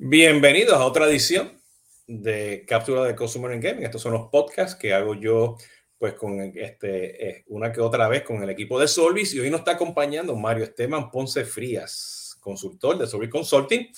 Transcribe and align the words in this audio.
Bienvenidos 0.00 0.74
a 0.74 0.84
otra 0.84 1.08
edición 1.08 1.60
de 2.06 2.64
Cápsula 2.68 3.02
de 3.02 3.16
Consumer 3.16 3.50
and 3.50 3.60
Gaming. 3.60 3.82
Estos 3.82 4.00
son 4.00 4.12
los 4.12 4.28
podcasts 4.28 4.76
que 4.76 4.94
hago 4.94 5.16
yo 5.16 5.56
pues 5.98 6.14
con 6.14 6.40
este, 6.40 7.28
eh, 7.28 7.44
una 7.48 7.72
que 7.72 7.80
otra 7.80 8.06
vez 8.06 8.22
con 8.22 8.40
el 8.40 8.48
equipo 8.48 8.78
de 8.78 8.86
Solvis 8.86 9.34
y 9.34 9.40
hoy 9.40 9.50
nos 9.50 9.58
está 9.58 9.72
acompañando 9.72 10.36
Mario 10.36 10.62
Esteban 10.62 11.10
Ponce 11.10 11.44
Frías, 11.44 12.38
consultor 12.38 12.96
de 12.96 13.08
Solvis 13.08 13.28
Consulting. 13.28 13.88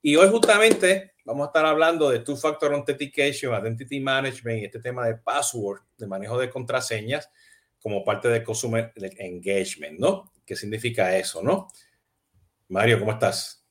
Y 0.00 0.16
hoy 0.16 0.30
justamente 0.30 1.12
vamos 1.26 1.44
a 1.44 1.48
estar 1.48 1.66
hablando 1.66 2.08
de 2.08 2.20
Two-Factor 2.20 2.72
Authentication, 2.72 3.52
Identity 3.52 4.00
Management 4.00 4.62
y 4.62 4.64
este 4.64 4.80
tema 4.80 5.06
de 5.06 5.16
password, 5.16 5.82
de 5.98 6.06
manejo 6.06 6.38
de 6.38 6.48
contraseñas 6.48 7.28
como 7.78 8.02
parte 8.02 8.28
de 8.28 8.42
Consumer 8.42 8.94
Engagement, 8.96 9.98
¿no? 9.98 10.32
¿Qué 10.46 10.56
significa 10.56 11.14
eso, 11.18 11.42
no? 11.42 11.68
Mario, 12.68 12.98
¿cómo 12.98 13.12
estás? 13.12 13.63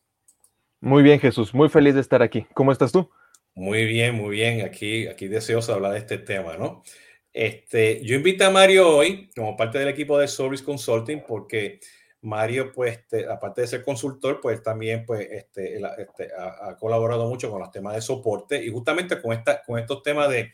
Muy 0.83 1.01
bien, 1.01 1.17
Jesús, 1.17 1.53
muy 1.53 1.69
feliz 1.69 1.95
de 1.95 2.01
estar 2.01 2.21
aquí. 2.21 2.45
¿Cómo 2.53 2.73
estás 2.73 2.91
tú? 2.91 3.09
Muy 3.55 3.85
bien, 3.85 4.15
muy 4.15 4.31
bien. 4.31 4.65
Aquí, 4.65 5.07
aquí 5.07 5.29
deseoso 5.29 5.73
hablar 5.73 5.93
de 5.93 5.99
este 5.99 6.17
tema, 6.17 6.57
¿no? 6.57 6.83
Este, 7.31 8.03
yo 8.03 8.17
invito 8.17 8.45
a 8.45 8.49
Mario 8.49 8.89
hoy 8.97 9.29
como 9.33 9.55
parte 9.55 9.79
del 9.79 9.87
equipo 9.87 10.17
de 10.17 10.27
Service 10.27 10.61
Consulting 10.61 11.23
porque 11.25 11.79
Mario, 12.19 12.73
pues, 12.73 12.97
este, 12.97 13.25
aparte 13.31 13.61
de 13.61 13.67
ser 13.67 13.85
consultor, 13.85 14.41
pues 14.41 14.61
también 14.61 15.05
pues, 15.05 15.25
este, 15.31 15.79
este 15.99 16.27
ha, 16.37 16.75
colaborado 16.75 17.29
mucho 17.29 17.49
con 17.49 17.61
los 17.61 17.71
temas 17.71 17.95
de 17.95 18.01
soporte 18.01 18.61
y 18.61 18.69
justamente 18.69 19.21
con, 19.21 19.31
esta, 19.31 19.63
con 19.63 19.79
estos 19.79 20.03
temas 20.03 20.27
de, 20.27 20.51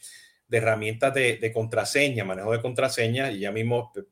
de 0.47 0.57
herramientas 0.59 1.11
de, 1.11 1.37
de, 1.37 1.51
contraseña, 1.51 2.23
manejo 2.23 2.51
de 2.51 2.61
contraseña, 2.61 3.31
y 3.31 3.39
ya 3.39 3.51
mismo 3.51 3.89
pues, 3.91 4.05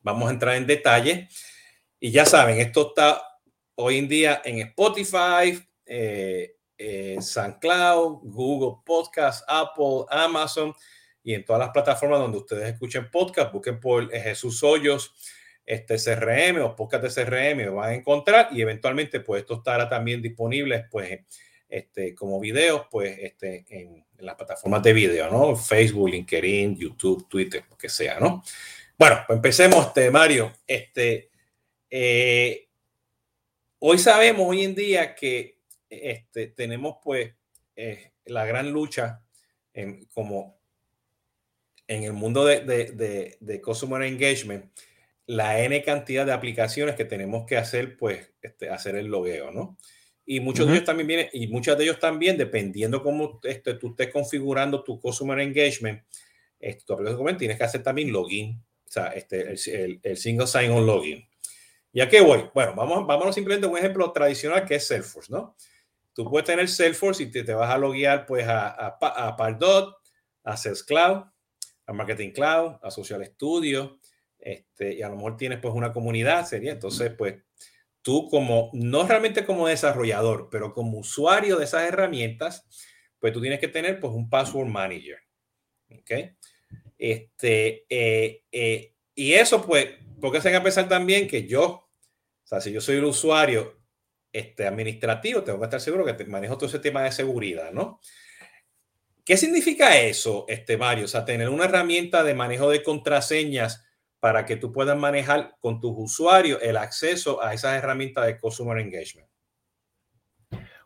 vamos 0.00 0.30
a 0.30 0.32
entrar 0.32 0.56
en 0.56 0.66
detalle. 0.66 1.28
Y 1.98 2.12
ya 2.12 2.24
saben, 2.24 2.58
esto 2.60 2.88
está 2.88 3.29
hoy 3.74 3.98
en 3.98 4.08
día 4.08 4.42
en 4.44 4.60
Spotify, 4.60 5.62
eh, 5.86 6.54
SoundCloud, 7.20 8.20
Google 8.22 8.82
Podcast, 8.84 9.44
Apple, 9.48 10.04
Amazon 10.08 10.74
y 11.22 11.34
en 11.34 11.44
todas 11.44 11.60
las 11.60 11.70
plataformas 11.70 12.20
donde 12.20 12.38
ustedes 12.38 12.72
escuchen 12.72 13.10
podcast, 13.10 13.52
busquen 13.52 13.78
por 13.78 14.10
Jesús 14.10 14.62
Hoyos, 14.62 15.14
este 15.66 15.96
CRM 15.96 16.62
o 16.62 16.74
podcast 16.74 17.04
de 17.04 17.24
CRM, 17.24 17.66
lo 17.66 17.74
van 17.76 17.90
a 17.90 17.94
encontrar 17.94 18.48
y 18.52 18.62
eventualmente 18.62 19.20
pues 19.20 19.42
esto 19.42 19.54
estará 19.54 19.88
también 19.88 20.22
disponible 20.22 20.86
pues 20.90 21.20
este, 21.68 22.14
como 22.14 22.40
videos 22.40 22.86
pues 22.90 23.16
este, 23.20 23.64
en, 23.68 24.04
las 24.18 24.34
plataformas 24.34 24.82
de 24.82 24.92
video, 24.92 25.30
¿no? 25.30 25.56
Facebook, 25.56 26.10
LinkedIn, 26.10 26.76
YouTube, 26.76 27.26
Twitter, 27.26 27.64
lo 27.70 27.78
que 27.78 27.88
sea, 27.88 28.20
¿no? 28.20 28.42
Bueno, 28.98 29.20
pues 29.26 29.36
empecemos, 29.36 29.86
este, 29.86 30.10
Mario. 30.10 30.52
Este, 30.66 31.30
eh, 31.88 32.68
Hoy 33.82 33.96
sabemos, 33.96 34.46
hoy 34.46 34.62
en 34.62 34.74
día, 34.74 35.14
que 35.14 35.58
este, 35.88 36.48
tenemos 36.48 36.96
pues 37.02 37.32
eh, 37.74 38.12
la 38.26 38.44
gran 38.44 38.70
lucha 38.72 39.22
en, 39.72 40.04
como 40.12 40.60
en 41.88 42.04
el 42.04 42.12
mundo 42.12 42.44
de, 42.44 42.60
de, 42.60 43.38
de, 43.40 43.60
Customer 43.62 44.02
Engagement, 44.02 44.70
la 45.24 45.64
N 45.64 45.82
cantidad 45.82 46.26
de 46.26 46.32
aplicaciones 46.32 46.94
que 46.94 47.06
tenemos 47.06 47.46
que 47.46 47.56
hacer, 47.56 47.96
pues, 47.96 48.30
este, 48.42 48.68
hacer 48.68 48.96
el 48.96 49.06
logueo, 49.06 49.50
¿no? 49.50 49.78
Y 50.26 50.40
muchos 50.40 50.66
de 50.66 50.74
ellos 50.74 50.84
también 50.84 51.06
vienen, 51.06 51.28
y 51.32 51.46
muchas 51.46 51.78
de 51.78 51.84
ellos 51.84 51.98
también, 51.98 52.36
dependiendo 52.36 53.02
cómo 53.02 53.40
este, 53.44 53.72
tú 53.74 53.92
estés 53.92 54.12
configurando 54.12 54.84
tu 54.84 55.00
Customer 55.00 55.40
Engagement, 55.40 56.02
este, 56.58 56.84
tu 56.84 56.92
aplicación, 56.92 57.38
tienes 57.38 57.56
que 57.56 57.64
hacer 57.64 57.82
también 57.82 58.12
login, 58.12 58.62
o 58.86 58.90
sea, 58.92 59.06
este, 59.06 59.52
el, 59.52 59.58
el, 59.68 60.00
el 60.02 60.16
single 60.18 60.46
sign-on 60.46 60.84
login. 60.84 61.29
¿Y 61.92 62.00
a 62.00 62.08
qué 62.08 62.20
voy? 62.20 62.48
Bueno, 62.54 62.74
vamos, 62.74 63.06
vámonos 63.06 63.34
simplemente 63.34 63.66
a 63.66 63.70
un 63.70 63.78
ejemplo 63.78 64.12
tradicional 64.12 64.64
que 64.64 64.76
es 64.76 64.86
Salesforce, 64.86 65.32
¿no? 65.32 65.56
Tú 66.12 66.28
puedes 66.28 66.46
tener 66.46 66.68
Salesforce 66.68 67.24
y 67.24 67.30
te, 67.30 67.42
te 67.42 67.54
vas 67.54 67.70
a 67.70 67.78
loguear 67.78 68.26
pues 68.26 68.46
a, 68.46 68.68
a, 68.68 68.96
a, 69.00 69.36
Pardot, 69.36 69.96
a 70.44 70.56
Sales 70.56 70.84
Cloud, 70.84 71.24
a 71.86 71.92
Marketing 71.92 72.30
Cloud, 72.30 72.76
a 72.82 72.90
Social 72.90 73.24
Studio, 73.26 73.98
este, 74.38 74.94
y 74.94 75.02
a 75.02 75.08
lo 75.08 75.16
mejor 75.16 75.36
tienes 75.36 75.58
pues 75.58 75.74
una 75.74 75.92
comunidad, 75.92 76.46
sería 76.46 76.72
entonces 76.72 77.12
pues 77.16 77.36
tú 78.02 78.28
como, 78.28 78.70
no 78.72 79.06
realmente 79.06 79.44
como 79.44 79.66
desarrollador, 79.66 80.48
pero 80.50 80.72
como 80.72 80.98
usuario 80.98 81.56
de 81.56 81.64
esas 81.64 81.82
herramientas, 81.82 82.66
pues 83.18 83.32
tú 83.32 83.40
tienes 83.40 83.60
que 83.60 83.68
tener 83.68 84.00
pues 84.00 84.12
un 84.12 84.30
password 84.30 84.68
manager, 84.68 85.18
¿ok? 85.90 86.10
Este, 86.96 87.86
eh, 87.88 88.44
eh, 88.52 88.94
y 89.14 89.32
eso 89.32 89.64
pues 89.64 89.88
porque 90.20 90.40
se 90.40 90.52
que 90.52 90.60
pensar 90.60 90.88
también 90.88 91.26
que 91.28 91.46
yo, 91.46 91.64
o 91.64 91.88
sea, 92.44 92.60
si 92.60 92.72
yo 92.72 92.80
soy 92.80 92.96
el 92.96 93.04
usuario 93.04 93.80
este, 94.32 94.66
administrativo, 94.66 95.42
tengo 95.42 95.58
que 95.58 95.64
estar 95.64 95.80
seguro 95.80 96.04
que 96.04 96.24
manejo 96.24 96.56
todo 96.56 96.68
ese 96.68 96.78
tema 96.78 97.02
de 97.02 97.12
seguridad, 97.12 97.72
¿no? 97.72 98.00
¿Qué 99.24 99.36
significa 99.36 99.96
eso, 99.98 100.44
este 100.48 100.76
Mario? 100.76 101.04
O 101.04 101.08
sea, 101.08 101.24
tener 101.24 101.48
una 101.48 101.66
herramienta 101.66 102.24
de 102.24 102.34
manejo 102.34 102.70
de 102.70 102.82
contraseñas 102.82 103.84
para 104.18 104.44
que 104.44 104.56
tú 104.56 104.72
puedas 104.72 104.98
manejar 104.98 105.56
con 105.60 105.80
tus 105.80 105.92
usuarios 105.96 106.60
el 106.62 106.76
acceso 106.76 107.42
a 107.42 107.54
esas 107.54 107.76
herramientas 107.76 108.26
de 108.26 108.38
Customer 108.38 108.78
Engagement. 108.78 109.28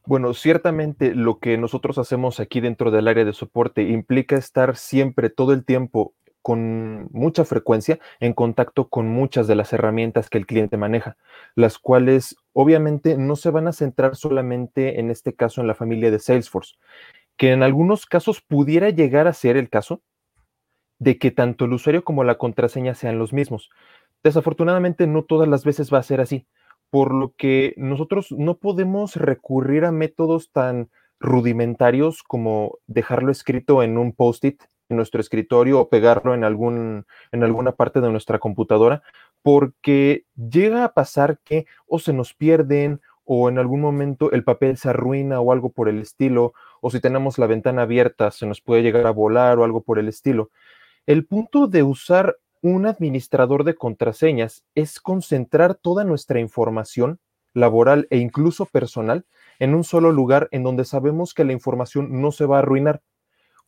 Bueno, 0.06 0.34
ciertamente 0.34 1.14
lo 1.14 1.38
que 1.38 1.56
nosotros 1.56 1.96
hacemos 1.96 2.38
aquí 2.38 2.60
dentro 2.60 2.90
del 2.90 3.08
área 3.08 3.24
de 3.24 3.32
soporte 3.32 3.82
implica 3.82 4.36
estar 4.36 4.76
siempre, 4.76 5.30
todo 5.30 5.54
el 5.54 5.64
tiempo, 5.64 6.14
con 6.44 7.08
mucha 7.10 7.46
frecuencia 7.46 7.98
en 8.20 8.34
contacto 8.34 8.90
con 8.90 9.08
muchas 9.08 9.46
de 9.46 9.54
las 9.54 9.72
herramientas 9.72 10.28
que 10.28 10.36
el 10.36 10.44
cliente 10.44 10.76
maneja, 10.76 11.16
las 11.54 11.78
cuales 11.78 12.36
obviamente 12.52 13.16
no 13.16 13.34
se 13.34 13.48
van 13.48 13.66
a 13.66 13.72
centrar 13.72 14.14
solamente 14.14 15.00
en 15.00 15.10
este 15.10 15.32
caso 15.32 15.62
en 15.62 15.68
la 15.68 15.74
familia 15.74 16.10
de 16.10 16.18
Salesforce, 16.18 16.74
que 17.38 17.52
en 17.52 17.62
algunos 17.62 18.04
casos 18.04 18.42
pudiera 18.42 18.90
llegar 18.90 19.26
a 19.26 19.32
ser 19.32 19.56
el 19.56 19.70
caso 19.70 20.02
de 20.98 21.16
que 21.16 21.30
tanto 21.30 21.64
el 21.64 21.72
usuario 21.72 22.04
como 22.04 22.24
la 22.24 22.36
contraseña 22.36 22.94
sean 22.94 23.18
los 23.18 23.32
mismos. 23.32 23.70
Desafortunadamente 24.22 25.06
no 25.06 25.24
todas 25.24 25.48
las 25.48 25.64
veces 25.64 25.90
va 25.90 25.96
a 25.96 26.02
ser 26.02 26.20
así, 26.20 26.46
por 26.90 27.14
lo 27.14 27.32
que 27.38 27.72
nosotros 27.78 28.32
no 28.32 28.58
podemos 28.58 29.16
recurrir 29.16 29.86
a 29.86 29.92
métodos 29.92 30.52
tan 30.52 30.90
rudimentarios 31.20 32.22
como 32.22 32.80
dejarlo 32.86 33.32
escrito 33.32 33.82
en 33.82 33.96
un 33.96 34.12
post-it 34.12 34.60
en 34.88 34.96
nuestro 34.96 35.20
escritorio 35.20 35.80
o 35.80 35.88
pegarlo 35.88 36.34
en, 36.34 36.44
algún, 36.44 37.06
en 37.32 37.42
alguna 37.42 37.72
parte 37.72 38.00
de 38.00 38.10
nuestra 38.10 38.38
computadora, 38.38 39.02
porque 39.42 40.24
llega 40.36 40.84
a 40.84 40.92
pasar 40.94 41.38
que 41.44 41.66
o 41.86 41.98
se 41.98 42.12
nos 42.12 42.34
pierden 42.34 43.00
o 43.24 43.48
en 43.48 43.58
algún 43.58 43.80
momento 43.80 44.30
el 44.32 44.44
papel 44.44 44.76
se 44.76 44.90
arruina 44.90 45.40
o 45.40 45.52
algo 45.52 45.70
por 45.70 45.88
el 45.88 46.00
estilo, 46.00 46.52
o 46.80 46.90
si 46.90 47.00
tenemos 47.00 47.38
la 47.38 47.46
ventana 47.46 47.82
abierta 47.82 48.30
se 48.30 48.46
nos 48.46 48.60
puede 48.60 48.82
llegar 48.82 49.06
a 49.06 49.10
volar 49.10 49.58
o 49.58 49.64
algo 49.64 49.82
por 49.82 49.98
el 49.98 50.08
estilo. 50.08 50.50
El 51.06 51.26
punto 51.26 51.66
de 51.66 51.82
usar 51.82 52.36
un 52.60 52.86
administrador 52.86 53.64
de 53.64 53.74
contraseñas 53.74 54.64
es 54.74 55.00
concentrar 55.00 55.74
toda 55.74 56.04
nuestra 56.04 56.40
información 56.40 57.18
laboral 57.52 58.06
e 58.10 58.18
incluso 58.18 58.66
personal 58.66 59.24
en 59.58 59.74
un 59.74 59.84
solo 59.84 60.12
lugar 60.12 60.48
en 60.50 60.62
donde 60.62 60.84
sabemos 60.84 61.34
que 61.34 61.44
la 61.44 61.52
información 61.52 62.20
no 62.20 62.32
se 62.32 62.46
va 62.46 62.56
a 62.56 62.58
arruinar 62.60 63.02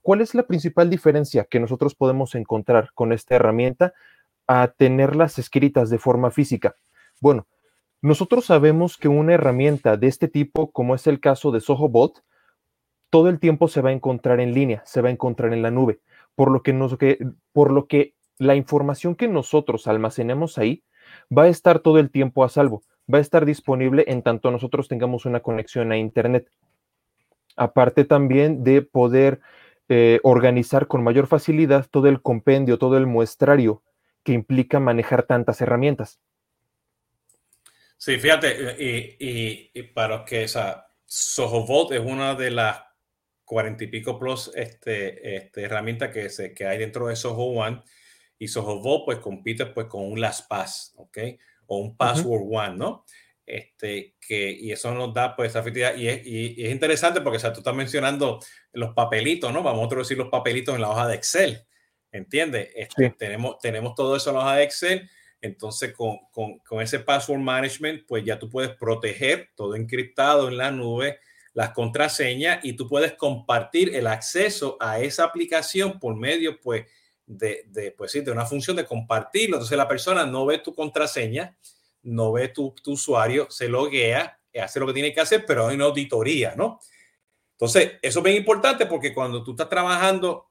¿Cuál 0.07 0.21
es 0.21 0.37
la 0.37 0.45
principal 0.45 0.89
diferencia 0.89 1.49
que 1.51 1.59
nosotros 1.59 1.97
podemos 1.97 2.37
encontrar 2.37 2.91
con 2.95 3.13
esta 3.13 3.35
herramienta 3.35 3.93
a 4.47 4.69
tenerlas 4.69 5.37
escritas 5.41 5.91
de 5.91 5.99
forma 5.99 6.31
física? 6.31 6.77
Bueno, 7.21 7.49
nosotros 8.03 8.45
sabemos 8.45 8.99
que 8.99 9.09
una 9.09 9.35
herramienta 9.35 9.97
de 9.97 10.07
este 10.07 10.29
tipo, 10.29 10.71
como 10.71 10.95
es 10.95 11.09
el 11.09 11.19
caso 11.19 11.51
de 11.51 11.59
SohoBot, 11.59 12.23
todo 13.11 13.29
el 13.29 13.41
tiempo 13.41 13.67
se 13.67 13.81
va 13.81 13.91
a 13.91 13.95
encontrar 13.95 14.39
en 14.39 14.55
línea, 14.55 14.81
se 14.87 15.01
va 15.01 15.09
a 15.09 15.11
encontrar 15.11 15.53
en 15.53 15.63
la 15.63 15.73
nube, 15.73 15.99
por 16.37 16.53
lo 16.53 16.63
que, 16.63 16.73
nos, 16.73 16.97
por 17.53 17.73
lo 17.73 17.89
que 17.89 18.15
la 18.39 18.55
información 18.55 19.17
que 19.17 19.27
nosotros 19.27 19.89
almacenemos 19.89 20.57
ahí 20.57 20.85
va 21.37 21.43
a 21.43 21.49
estar 21.49 21.81
todo 21.81 21.99
el 21.99 22.13
tiempo 22.13 22.45
a 22.45 22.49
salvo, 22.49 22.85
va 23.13 23.19
a 23.19 23.23
estar 23.23 23.45
disponible 23.45 24.05
en 24.07 24.23
tanto 24.23 24.53
nosotros 24.53 24.87
tengamos 24.87 25.27
una 25.27 25.41
conexión 25.41 25.91
a 25.91 25.99
Internet. 25.99 26.49
Aparte 27.57 28.05
también 28.05 28.63
de 28.63 28.83
poder 28.83 29.41
eh, 29.89 30.21
organizar 30.23 30.87
con 30.87 31.05
mayor 31.05 31.27
facilidad 31.27 31.87
todo 31.91 32.09
el 32.09 32.21
compendio, 32.21 32.79
todo 32.79 32.97
el 32.97 33.07
muestrario 33.07 33.83
que 34.23 34.33
implica 34.33 34.81
manejar 34.81 35.23
tantas 35.25 35.61
herramientas. 35.61 36.21
Sí, 37.97 38.19
fíjate, 38.19 38.77
y, 38.79 39.83
para 39.95 40.25
que, 40.25 40.45
o 40.45 40.49
sea, 40.49 40.87
SohoVault 41.05 41.93
es 41.93 42.01
una 42.01 42.35
de 42.35 42.51
las 42.51 42.83
cuarenta 43.45 43.85
y 43.85 43.87
pico 43.87 44.19
plus 44.19 44.51
este, 44.55 45.37
este, 45.37 45.63
herramientas 45.63 46.13
que, 46.13 46.29
se, 46.29 46.53
que 46.53 46.67
hay 46.67 46.79
dentro 46.79 47.07
de 47.07 47.17
Soho 47.17 47.45
One 47.45 47.83
y 48.39 48.49
SohoVault 48.49 49.05
pues 49.05 49.19
compite 49.21 49.67
pues 49.67 49.87
con 49.87 50.05
un 50.05 50.21
LastPass, 50.21 50.95
¿ok? 50.97 51.19
O 51.67 51.79
un 51.79 51.97
Password 51.97 52.43
One, 52.51 52.77
¿no? 52.77 53.05
Este, 53.47 54.17
que, 54.21 54.51
y 54.51 54.73
eso 54.73 54.93
nos 54.93 55.15
da 55.15 55.37
pues 55.37 55.51
esa 55.51 55.61
efectividad. 55.61 55.95
Y 55.95 56.09
es, 56.09 56.27
y, 56.27 56.65
es 56.65 56.73
interesante 56.73 57.21
porque 57.21 57.37
o 57.37 57.41
sea, 57.41 57.53
tú 57.53 57.61
estás 57.61 57.75
mencionando 57.75 58.41
los 58.73 58.93
papelitos, 58.93 59.53
¿no? 59.53 59.63
Vamos 59.63 59.91
a 59.91 59.97
decir 59.97 60.19
los 60.19 60.29
papelitos 60.29 60.75
en 60.75 60.81
la 60.81 60.91
hoja 60.91 61.07
de 61.07 61.15
Excel, 61.15 61.65
¿entiendes? 62.11 62.71
Este, 62.75 63.11
tenemos, 63.11 63.59
tenemos 63.61 63.95
todo 63.95 64.17
eso 64.17 64.31
en 64.31 64.37
la 64.37 64.43
hoja 64.43 64.57
de 64.57 64.65
Excel. 64.65 65.11
Entonces, 65.41 65.93
con, 65.93 66.19
con, 66.33 66.59
con, 66.59 66.83
ese 66.83 66.99
password 66.99 67.39
management, 67.39 68.05
pues 68.07 68.25
ya 68.25 68.39
tú 68.39 68.51
puedes 68.51 68.75
proteger 68.75 69.51
todo 69.55 69.77
encriptado 69.77 70.49
en 70.49 70.57
la 70.57 70.73
nube, 70.73 71.21
las 71.53 71.71
contraseñas 71.71 72.65
y 72.65 72.73
tú 72.73 72.89
puedes 72.89 73.13
compartir 73.13 73.95
el 73.95 74.09
acceso 74.09 74.77
a 74.81 74.99
esa 74.99 75.25
aplicación 75.25 76.01
por 76.01 76.17
medio, 76.17 76.61
pues, 76.61 76.87
de, 77.27 77.65
de, 77.69 77.93
pues, 77.93 78.13
sí, 78.13 78.21
de 78.23 78.33
una 78.33 78.47
función 78.47 78.77
de 78.77 78.87
compartirlo. 78.87 79.57
Entonces 79.57 79.79
la 79.79 79.87
persona 79.87 80.27
no 80.27 80.47
ve 80.47 80.59
tu 80.59 80.75
contraseña, 80.75 81.57
no 82.07 82.33
ve 82.33 82.49
tu, 82.49 82.75
usuario, 82.87 83.51
se 83.51 83.69
loguea, 83.69 84.41
hace 84.63 84.81
lo 84.81 84.87
que 84.87 84.93
tiene 84.93 85.13
que 85.13 85.21
hacer, 85.21 85.45
pero 85.47 85.67
hay 85.67 85.77
una 85.77 85.87
auditoría, 85.87 86.55
¿no? 86.57 86.81
Entonces, 87.53 87.93
eso 88.01 88.21
es 88.21 88.25
bien 88.25 88.37
importante 88.37 88.87
porque 88.87 89.13
cuando 89.13 89.43
tú 89.43 89.53
estás 89.53 89.69
trabajando, 89.69 90.51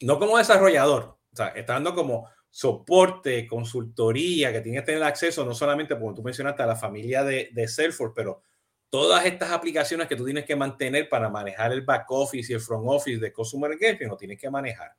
no 0.00 0.18
como 0.18 0.38
desarrollador, 0.38 1.18
o 1.32 1.36
sea, 1.36 1.48
estás 1.48 1.76
dando 1.76 1.94
como 1.94 2.28
soporte, 2.50 3.46
consultoría, 3.46 4.52
que 4.52 4.60
tienes 4.60 4.82
que 4.82 4.86
tener 4.86 5.02
acceso 5.02 5.44
no 5.44 5.54
solamente, 5.54 5.96
como 5.96 6.14
tú 6.14 6.22
mencionaste, 6.22 6.62
a 6.62 6.66
la 6.66 6.76
familia 6.76 7.24
de, 7.24 7.50
de 7.52 7.68
Salesforce, 7.68 8.12
pero 8.14 8.42
todas 8.90 9.24
estas 9.24 9.50
aplicaciones 9.52 10.06
que 10.06 10.16
tú 10.16 10.24
tienes 10.24 10.44
que 10.44 10.56
mantener 10.56 11.08
para 11.08 11.30
manejar 11.30 11.72
el 11.72 11.82
back 11.82 12.10
office 12.10 12.52
y 12.52 12.54
el 12.54 12.60
front 12.60 12.84
office 12.86 13.18
de 13.18 13.32
Customer 13.32 13.72
Engagement, 13.72 14.10
lo 14.10 14.16
tienes 14.16 14.38
que 14.38 14.50
manejar. 14.50 14.92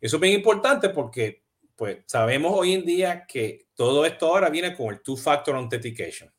Eso 0.00 0.16
es 0.16 0.20
bien 0.20 0.34
importante 0.34 0.90
porque 0.90 1.44
pues 1.80 2.00
sabemos 2.04 2.52
hoy 2.54 2.74
en 2.74 2.84
día 2.84 3.24
que 3.26 3.68
todo 3.74 4.04
esto 4.04 4.26
ahora 4.26 4.50
viene 4.50 4.76
con 4.76 4.92
el 4.92 5.00
two-factor 5.00 5.56
authentication. 5.56 6.30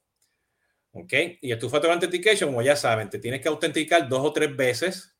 ¿Ok? 0.92 1.14
Y 1.42 1.50
el 1.50 1.58
two-factor 1.58 1.90
authentication, 1.90 2.52
como 2.52 2.62
ya 2.62 2.76
saben, 2.76 3.10
te 3.10 3.18
tienes 3.18 3.42
que 3.42 3.48
autenticar 3.48 4.08
dos 4.08 4.24
o 4.24 4.32
tres 4.32 4.56
veces 4.56 5.16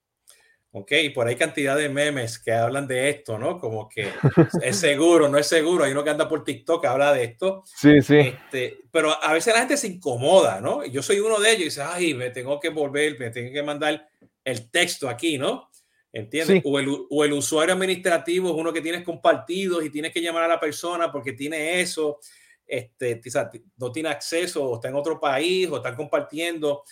Ok, 0.74 0.92
y 1.04 1.10
por 1.10 1.28
ahí 1.28 1.36
cantidad 1.36 1.76
de 1.76 1.90
memes 1.90 2.40
que 2.40 2.54
hablan 2.54 2.88
de 2.88 3.10
esto, 3.10 3.38
¿no? 3.38 3.60
Como 3.60 3.90
que 3.90 4.08
es 4.64 4.78
seguro, 4.78 5.28
no 5.28 5.38
es 5.38 5.48
seguro. 5.48 5.84
Hay 5.84 5.92
uno 5.92 6.04
que 6.04 6.12
anda 6.12 6.30
por 6.30 6.46
TikTok 6.46 6.82
que 6.82 6.88
habla 6.88 7.12
de 7.12 7.26
esto. 7.26 7.64
Sí, 7.66 8.02
sí. 8.02 8.20
Este, 8.20 8.78
pero 8.90 9.12
a 9.22 9.34
veces 9.34 9.54
la 9.54 9.62
gente 9.62 9.76
se 9.76 9.88
incomoda, 9.88 10.62
¿no? 10.62 10.86
Yo 10.86 11.02
soy 11.02 11.20
uno 11.20 11.40
de 11.40 11.50
ellos 11.50 11.62
y 11.62 11.66
dice, 11.66 11.82
ay, 11.82 12.14
me 12.14 12.30
tengo 12.30 12.58
que 12.60 12.70
volver, 12.70 13.20
me 13.20 13.32
tengo 13.32 13.52
que 13.52 13.64
mandar 13.64 14.08
el 14.46 14.72
texto 14.72 15.10
aquí, 15.10 15.38
¿no? 15.38 15.71
¿Entiendes? 16.14 16.62
O, 16.66 16.78
el, 16.78 17.08
o, 17.10 17.24
el, 17.24 17.34
usuario 17.34 17.74
administrativo 17.74 18.50
es 18.50 18.56
uno 18.56 18.74
que 18.74 18.82
tienes 18.82 19.04
compartidos 19.04 19.84
y 19.86 19.90
tienes 19.90 20.12
que 20.12 20.22
llamar 20.22 20.44
a 20.44 20.48
la 20.50 20.60
persona 20.60 21.10
porque 21.10 21.32
tiene 21.32 21.80
eso, 21.80 22.20
este, 22.66 23.22
no 23.78 23.92
tiene 23.92 24.10
acceso 24.10 24.64
o 24.64 24.76
está 24.76 24.90
en 24.90 24.96
otro 24.96 25.20
país 25.20 25.70
o 25.70 25.78
están 25.78 25.96
compartiendo. 25.96 26.84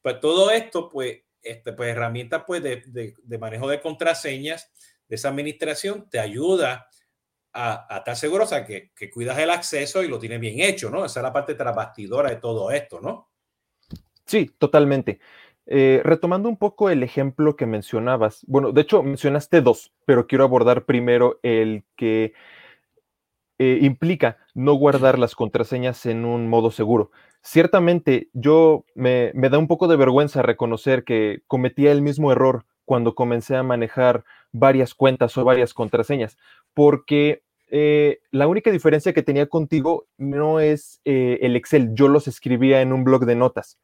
Pues 0.00 0.20
todo 0.20 0.50
esto, 0.52 0.88
pues 0.88 1.22
este, 1.42 1.72
pues, 1.72 1.90
herramientas 1.90 2.44
pues, 2.46 2.62
de, 2.62 2.82
de, 2.86 3.38
manejo 3.38 3.68
de 3.68 3.80
contraseñas 3.80 4.70
de 5.08 5.16
esa 5.16 5.30
administración 5.30 6.08
te 6.08 6.20
ayuda 6.20 6.88
a, 7.52 7.94
a 7.94 7.98
estar 7.98 8.16
seguro, 8.16 8.44
o 8.44 8.46
sea, 8.46 8.64
que, 8.64 8.92
que, 8.94 9.10
cuidas 9.10 9.38
el 9.38 9.50
acceso 9.50 10.02
y 10.04 10.08
lo 10.08 10.18
tienes 10.18 10.38
bien 10.38 10.60
hecho, 10.60 10.90
¿no? 10.90 11.04
Esa 11.04 11.20
es 11.20 11.24
la 11.24 11.32
parte 11.32 11.54
trasbastidora 11.54 12.30
de 12.30 12.36
todo 12.36 12.70
esto, 12.70 13.00
¿no? 13.00 13.30
Sí, 14.26 14.54
totalmente. 14.58 15.20
Eh, 15.70 16.00
retomando 16.02 16.48
un 16.48 16.56
poco 16.56 16.88
el 16.88 17.02
ejemplo 17.02 17.54
que 17.54 17.66
mencionabas, 17.66 18.42
bueno, 18.46 18.72
de 18.72 18.80
hecho 18.80 19.02
mencionaste 19.02 19.60
dos, 19.60 19.92
pero 20.06 20.26
quiero 20.26 20.44
abordar 20.44 20.86
primero 20.86 21.38
el 21.42 21.84
que 21.94 22.32
eh, 23.58 23.78
implica 23.82 24.38
no 24.54 24.72
guardar 24.72 25.18
las 25.18 25.34
contraseñas 25.34 26.06
en 26.06 26.24
un 26.24 26.48
modo 26.48 26.70
seguro. 26.70 27.10
Ciertamente 27.42 28.30
yo 28.32 28.86
me, 28.94 29.30
da 29.34 29.58
un 29.58 29.68
poco 29.68 29.88
de 29.88 29.96
vergüenza 29.96 30.40
reconocer 30.40 31.04
que 31.04 31.42
cometía 31.46 31.92
el 31.92 32.00
mismo 32.00 32.32
error 32.32 32.64
cuando 32.86 33.14
comencé 33.14 33.54
a 33.54 33.62
manejar 33.62 34.24
varias 34.52 34.94
cuentas 34.94 35.36
o 35.36 35.44
varias 35.44 35.74
contraseñas, 35.74 36.38
porque 36.72 37.42
eh, 37.70 38.20
la 38.30 38.46
única 38.48 38.70
diferencia 38.70 39.12
que 39.12 39.22
tenía 39.22 39.46
contigo 39.46 40.06
no 40.16 40.60
es 40.60 41.02
el 41.04 41.56
Excel, 41.56 41.90
yo 41.92 42.08
los 42.08 42.26
escribía 42.26 42.80
en 42.80 42.94
un 42.94 43.04
blog 43.04 43.26
de 43.26 43.36
notas 43.36 43.78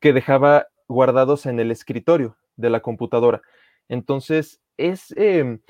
que 0.00 0.12
dejaba 0.12 0.66
guardados 0.90 1.46
en 1.46 1.60
el 1.60 1.70
escritorio 1.70 2.36
de 2.56 2.70
la 2.70 2.80
computadora. 2.80 3.40
Entonces, 3.88 4.60
es 4.76 5.14
em, 5.16 5.60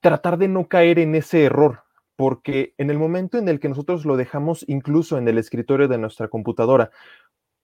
tratar 0.00 0.38
de 0.38 0.48
no 0.48 0.68
caer 0.68 0.98
en 0.98 1.14
ese 1.14 1.44
error, 1.44 1.82
porque 2.16 2.74
en 2.78 2.90
el 2.90 2.98
momento 2.98 3.38
en 3.38 3.48
el 3.48 3.60
que 3.60 3.68
nosotros 3.68 4.04
lo 4.04 4.16
dejamos 4.16 4.64
incluso 4.68 5.18
en 5.18 5.26
el 5.28 5.38
escritorio 5.38 5.88
de 5.88 5.98
nuestra 5.98 6.28
computadora, 6.28 6.90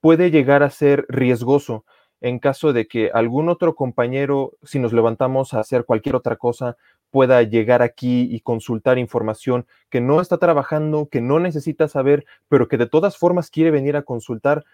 puede 0.00 0.30
llegar 0.30 0.62
a 0.62 0.70
ser 0.70 1.06
riesgoso 1.08 1.84
en 2.20 2.38
caso 2.38 2.72
de 2.72 2.86
que 2.86 3.10
algún 3.12 3.50
otro 3.50 3.74
compañero, 3.74 4.52
si 4.62 4.78
nos 4.78 4.94
levantamos 4.94 5.52
a 5.52 5.60
hacer 5.60 5.84
cualquier 5.84 6.16
otra 6.16 6.36
cosa, 6.36 6.76
pueda 7.10 7.42
llegar 7.42 7.82
aquí 7.82 8.28
y 8.30 8.40
consultar 8.40 8.98
información 8.98 9.66
que 9.90 10.00
no 10.00 10.22
está 10.22 10.38
trabajando, 10.38 11.08
que 11.10 11.20
no 11.20 11.38
necesita 11.38 11.86
saber, 11.86 12.24
pero 12.48 12.66
que 12.66 12.78
de 12.78 12.86
todas 12.86 13.18
formas 13.18 13.50
quiere 13.50 13.70
venir 13.70 13.94
a 13.96 14.02
consultar, 14.02 14.64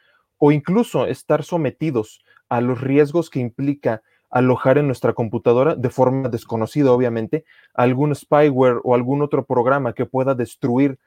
o 0.41 0.51
incluso 0.51 1.07
estar 1.07 1.45
sometidos 1.45 2.25
a 2.49 2.61
los 2.61 2.81
riesgos 2.81 3.31
que 3.31 3.39
implica 3.39 4.03
alojar 4.31 4.79
en 4.79 4.87
nuestra 4.87 5.13
computadora 5.13 5.75
de 5.75 5.91
forma 5.91 6.29
desconocida, 6.29 6.93
obviamente, 6.93 7.45
algún 7.75 8.15
spyware 8.15 8.81
o 8.83 8.95
algún 8.95 9.23
otro 9.23 9.45
programa 9.45 9.93
que 9.93 10.07
pueda 10.07 10.35
destruir 10.35 10.99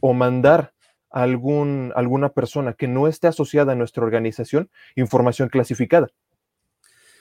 o 0.00 0.12
mandar 0.12 0.72
a 1.10 1.22
algún, 1.22 1.92
alguna 1.94 2.30
persona 2.30 2.72
que 2.72 2.88
no 2.88 3.06
esté 3.06 3.28
asociada 3.28 3.72
a 3.72 3.76
nuestra 3.76 4.04
organización 4.04 4.70
información 4.96 5.48
clasificada. 5.48 6.08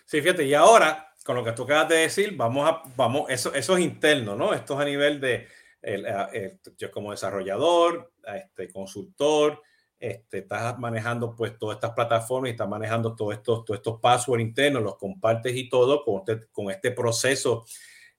Sí, 0.05 0.21
fíjate, 0.21 0.45
y 0.45 0.55
ahora, 0.55 1.13
con 1.23 1.35
lo 1.35 1.43
que 1.43 1.51
tú 1.51 1.63
acabas 1.63 1.89
de 1.89 1.97
decir, 1.97 2.35
vamos 2.35 2.67
a, 2.67 2.81
vamos, 2.95 3.29
eso, 3.29 3.53
eso 3.53 3.77
es 3.77 3.83
interno, 3.83 4.35
¿no? 4.35 4.55
Esto 4.55 4.73
es 4.73 4.79
a 4.79 4.85
nivel 4.85 5.19
de, 5.21 5.47
yo 6.77 6.89
como 6.89 7.11
desarrollador, 7.11 8.11
este, 8.33 8.71
consultor, 8.71 9.61
este, 9.99 10.39
estás 10.39 10.79
manejando 10.79 11.35
pues 11.35 11.57
todas 11.57 11.75
estas 11.75 11.91
plataformas 11.91 12.49
y 12.49 12.51
estás 12.51 12.69
manejando 12.69 13.15
todos 13.15 13.33
estos, 13.33 13.65
todos 13.65 13.79
estos 13.79 13.99
passwords 13.99 14.41
internos, 14.41 14.81
los 14.81 14.97
compartes 14.97 15.55
y 15.55 15.67
todo 15.67 16.03
con 16.03 16.19
este, 16.19 16.47
con 16.51 16.71
este 16.71 16.91
proceso 16.91 17.65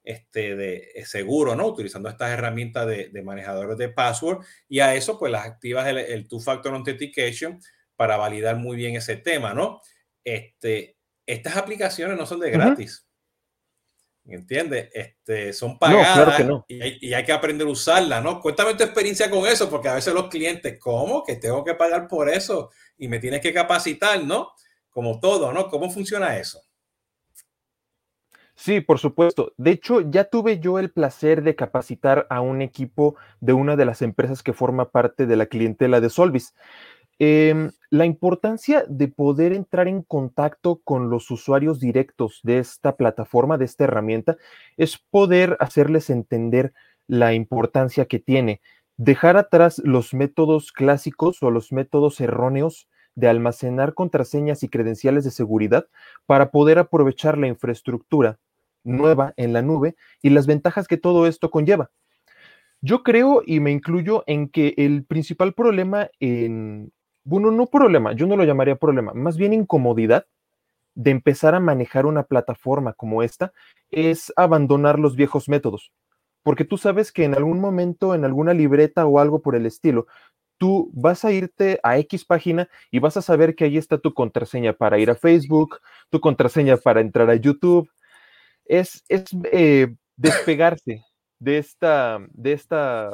este, 0.03 0.57
de 0.57 0.93
eh, 0.95 1.05
seguro, 1.07 1.55
¿no? 1.55 1.67
Utilizando 1.67 2.09
estas 2.09 2.31
herramientas 2.31 2.87
de, 2.87 3.09
de 3.09 3.23
manejadores 3.23 3.79
de 3.79 3.89
password 3.89 4.45
y 4.69 4.81
a 4.81 4.95
eso 4.95 5.19
pues 5.19 5.33
las 5.33 5.47
activas 5.47 5.87
el, 5.87 5.99
el 5.99 6.29
two-factor 6.29 6.75
authentication 6.75 7.61
para 7.97 8.17
validar 8.17 8.57
muy 8.57 8.77
bien 8.77 8.97
ese 8.97 9.17
tema, 9.17 9.55
¿no? 9.55 9.81
Este, 10.25 10.97
estas 11.27 11.57
aplicaciones 11.57 12.17
no 12.17 12.27
son 12.27 12.41
de 12.41 12.51
gratis. 12.51 13.07
¿Entiendes? 14.27 14.91
Este, 14.93 15.53
son 15.53 15.79
pagadas 15.79 16.41
y, 16.69 17.13
hay, 17.13 17.25
que 17.25 17.33
aprender 17.33 17.67
a 17.67 17.71
usarla, 17.71 18.21
¿no? 18.21 18.41
Cuéntame 18.41 18.75
tu 18.75 18.85
experiencia 18.85 19.31
con 19.31 19.47
eso, 19.47 19.69
porque 19.69 19.89
a 19.89 19.95
veces 19.95 20.15
los 20.15 20.29
clientes, 20.29 20.79
¿cómo? 20.79 21.25
Que 21.25 21.37
tengo 21.37 21.65
que 21.65 21.75
pagar 21.75 22.07
por 22.07 22.29
eso 22.29 22.71
y 22.99 23.09
me 23.09 23.19
tienes 23.19 23.41
que 23.41 23.53
capacitar, 23.53 24.23
¿no? 24.23 24.53
Como 24.91 25.19
todo, 25.21 25.53
¿no? 25.53 25.69
¿Cómo 25.69 25.91
funciona 25.91 26.37
eso? 26.37 26.61
Sí, 28.61 28.83
por 28.83 28.99
supuesto. 28.99 29.55
De 29.57 29.71
hecho, 29.71 30.03
ya 30.03 30.25
tuve 30.25 30.61
yo 30.61 30.79
el 30.79 30.91
placer 30.91 31.43
de 31.43 31.57
capacitar 31.57 32.27
a 32.29 32.43
un 32.43 32.61
equipo 32.61 33.17
de 33.41 33.55
una 33.55 33.75
de 33.75 33.87
las 33.87 34.03
empresas 34.03 34.43
que 34.43 34.53
forma 34.53 34.91
parte 34.91 35.25
de 35.25 35.35
la 35.35 35.47
clientela 35.47 35.99
de 36.03 36.11
Solvis. 36.11 36.55
Em, 37.23 37.71
la 37.91 38.07
importancia 38.07 38.83
de 38.89 39.07
poder 39.07 39.53
entrar 39.53 39.89
en 39.89 40.03
contacto 40.03 40.81
con 40.83 41.11
los 41.11 41.31
usuarios 41.31 41.79
directos 41.79 42.41
de 42.45 42.59
esta 42.61 42.97
plataforma, 42.97 43.59
de 43.59 43.67
esta 43.67 43.85
herramienta, 43.85 44.39
es 44.79 44.97
poder 44.97 45.59
hacerles 45.61 46.09
entender 46.09 46.73
la 47.07 47.35
importancia 47.35 48.07
que 48.07 48.21
tiene. 48.21 48.63
Dejar 48.97 49.37
atrás 49.37 49.83
los 49.85 50.15
métodos 50.15 50.73
clásicos 50.73 51.43
o 51.43 51.51
los 51.51 51.73
métodos 51.73 52.23
erróneos 52.23 52.89
de 53.17 53.29
almacenar 53.29 53.93
contraseñas 53.93 54.63
y 54.63 54.71
credenciales 54.71 55.23
de 55.25 55.31
seguridad 55.31 55.89
para 56.25 56.51
poder 56.51 56.79
aprovechar 56.79 57.37
la 57.37 57.49
infraestructura 57.49 58.39
nueva 58.83 59.35
en 59.37 59.53
la 59.53 59.61
nube 59.61 59.95
y 60.23 60.31
las 60.31 60.47
ventajas 60.47 60.89
que 60.89 60.97
todo 60.97 61.27
esto 61.27 61.51
conlleva. 61.51 61.91
Yo 62.81 63.03
creo 63.03 63.43
y 63.45 63.61
me 63.61 63.73
incluyo 63.73 64.25
en 64.27 64.49
que 64.49 64.73
el 64.79 65.05
principal 65.05 65.53
problema 65.53 66.09
en, 66.19 66.93
bueno, 67.25 67.51
no 67.51 67.67
problema, 67.67 68.13
yo 68.13 68.27
no 68.27 68.37
lo 68.37 68.45
llamaría 68.45 68.77
problema, 68.77 69.13
más 69.15 69.37
bien 69.37 69.53
incomodidad 69.53 70.27
de 70.95 71.11
empezar 71.11 71.55
a 71.55 71.61
manejar 71.61 72.07
una 72.07 72.25
plataforma 72.25 72.93
como 72.93 73.23
esta 73.23 73.53
es 73.91 74.33
abandonar 74.37 74.99
los 74.99 75.17
viejos 75.17 75.49
métodos. 75.49 75.93
Porque 76.43 76.65
tú 76.65 76.79
sabes 76.79 77.13
que 77.13 77.25
en 77.25 77.35
algún 77.35 77.61
momento, 77.61 78.15
en 78.15 78.25
alguna 78.25 78.55
libreta 78.55 79.07
o 79.07 79.19
algo 79.19 79.41
por 79.41 79.55
el 79.55 79.67
estilo, 79.67 80.07
tú 80.59 80.91
vas 80.93 81.25
a 81.25 81.33
irte 81.33 81.81
a 81.83 81.99
X 81.99 82.25
página 82.25 82.69
y 82.91 82.99
vas 82.99 83.17
a 83.17 83.23
saber 83.23 83.55
que 83.55 83.65
ahí 83.65 83.77
está 83.77 83.99
tu 83.99 84.15
contraseña 84.15 84.73
para 84.73 84.99
ir 84.99 85.11
a 85.11 85.15
Facebook, 85.15 85.79
tu 86.11 86.21
contraseña 86.21 86.77
para 86.77 87.01
entrar 87.01 87.31
a 87.31 87.37
YouTube. 87.37 87.91
Es, 88.65 89.05
es 89.09 89.25
eh, 89.53 89.95
despegarse 90.17 91.05
de 91.39 91.59
esta, 91.59 92.19
de 92.33 92.53
esta, 92.53 93.11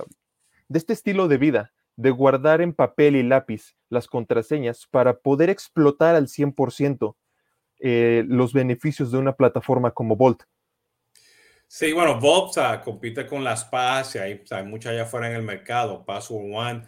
de 0.69 0.79
este 0.79 0.93
estilo 0.93 1.29
de 1.29 1.39
vida 1.39 1.73
de 1.97 2.11
guardar 2.11 2.61
en 2.61 2.75
papel 2.75 3.17
y 3.17 3.23
lápiz 3.23 3.75
las 3.89 4.07
contraseñas 4.07 4.87
para 4.91 5.19
poder 5.19 5.51
explotar 5.51 6.15
al 6.15 6.29
100% 6.29 7.17
eh, 7.81 8.25
los 8.29 8.53
beneficios 8.53 9.11
de 9.11 9.19
una 9.19 9.35
plataforma 9.35 9.91
como 9.91 10.17
Volt. 10.17 10.43
Sí, 11.67 11.93
bueno, 11.93 12.21
Volt 12.21 12.55
compite 12.85 13.27
con 13.27 13.43
las 13.43 13.65
PAS, 13.65 14.15
y 14.15 14.19
hay, 14.19 14.45
hay 14.51 14.65
muchas 14.65 14.93
allá 14.93 15.03
afuera 15.03 15.29
en 15.29 15.37
el 15.37 15.43
mercado, 15.43 16.05
Password 16.05 16.53
One, 16.55 16.83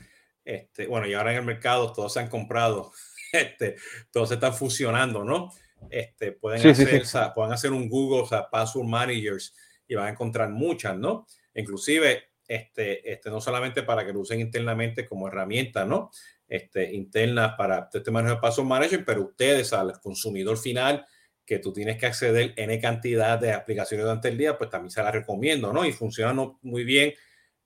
este, 0.45 0.87
bueno, 0.87 1.07
y 1.07 1.15
ahora 1.15 1.33
en 1.33 1.39
el 1.39 1.45
mercado 1.45 1.93
todos 1.93 2.13
se 2.15 2.21
han 2.21 2.29
comprado 2.29 2.93
este, 3.33 3.77
todos 4.11 4.31
están 4.31 4.55
fusionando, 4.55 5.25
¿no? 5.25 5.53
Este, 5.91 6.33
pueden, 6.33 6.67
hacer, 6.67 7.03
pueden 7.35 7.53
hacer 7.53 7.73
un 7.73 7.89
Google, 7.89 8.23
o 8.23 8.27
sea, 8.27 8.49
Password 8.49 8.87
Managers 8.87 9.55
y 9.87 9.95
van 9.95 10.07
a 10.07 10.11
encontrar 10.11 10.51
muchas, 10.51 10.97
¿no? 10.97 11.27
Inclusive, 11.55 12.28
este, 12.49 13.13
este, 13.13 13.31
no 13.31 13.41
solamente 13.41 13.83
para 13.83 14.05
que 14.05 14.13
lo 14.13 14.21
usen 14.21 14.41
internamente 14.41 15.07
como 15.07 15.29
herramienta, 15.29 15.85
¿no? 15.85 16.11
Este, 16.49 16.93
interna 16.95 17.57
para 17.57 17.91
este 17.93 18.11
manejo 18.11 18.37
de 18.37 18.41
Password 18.41 18.67
Manager, 18.67 19.05
pero 19.05 19.23
ustedes, 19.23 19.73
al 19.75 20.01
consumidor 20.01 20.57
final, 20.57 21.07
que 21.45 21.59
tú 21.59 21.73
tienes 21.73 21.99
que 21.99 22.07
acceder 22.07 22.55
en 22.57 22.81
cantidad 22.81 23.39
de 23.39 23.53
aplicaciones 23.53 24.05
durante 24.05 24.29
el 24.29 24.39
día, 24.39 24.57
pues 24.57 24.71
también 24.71 24.91
se 24.91 25.03
las 25.03 25.13
recomiendo, 25.13 25.73
¿no? 25.73 25.85
Y 25.85 25.93
funciona 25.93 26.35
muy 26.63 26.85
bien 26.85 27.13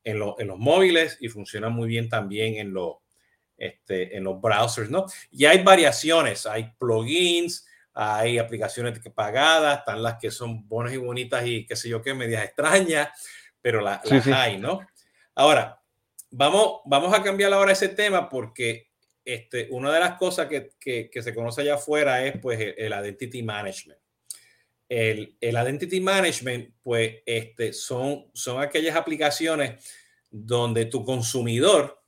en, 0.04 0.20
en 0.38 0.46
los 0.48 0.58
móviles 0.58 1.16
y 1.20 1.28
funciona 1.28 1.68
muy 1.68 1.88
bien 1.88 2.08
también 2.08 2.56
en, 2.56 2.72
los 2.72 2.96
este, 3.56 4.16
en 4.16 4.24
los 4.24 4.40
browsers, 4.40 4.90
¿no? 4.90 5.06
Y 5.30 5.44
hay 5.44 5.62
variaciones, 5.62 6.46
hay 6.46 6.72
plugins, 6.78 7.64
hay 7.94 8.38
aplicaciones 8.38 8.98
pagadas, 9.14 9.78
están 9.78 10.02
las 10.02 10.16
que 10.18 10.32
son 10.32 10.66
buenas 10.66 10.92
y 10.94 10.96
bonitas 10.96 11.46
y 11.46 11.64
qué 11.64 11.76
sé 11.76 11.88
yo 11.88 12.02
qué, 12.02 12.14
medias 12.14 12.44
extrañas, 12.44 13.10
pero 13.62 13.80
las 13.80 14.00
hay, 14.26 14.58
¿no? 14.58 14.80
Ahora, 15.34 15.80
vamos, 16.30 16.80
vamos 16.84 17.14
a 17.14 17.22
cambiar 17.22 17.52
ahora 17.52 17.72
ese 17.72 17.88
tema 17.88 18.28
porque 18.28 18.88
este, 19.24 19.68
una 19.70 19.92
de 19.92 20.00
las 20.00 20.18
cosas 20.18 20.48
que, 20.48 20.72
que, 20.78 21.22
se 21.22 21.34
conoce 21.34 21.62
allá 21.62 21.76
afuera 21.76 22.24
es 22.26 22.38
pues 22.38 22.58
el, 22.76 22.92
identity 22.92 23.42
management. 23.42 24.00
El, 24.88 25.36
el, 25.40 25.54
identity 25.54 26.00
management, 26.00 26.74
pues, 26.82 27.18
este, 27.24 27.72
son, 27.72 28.26
son 28.34 28.60
aquellas 28.60 28.96
aplicaciones 28.96 29.82
donde 30.28 30.86
tu 30.86 31.04
consumidor, 31.04 32.02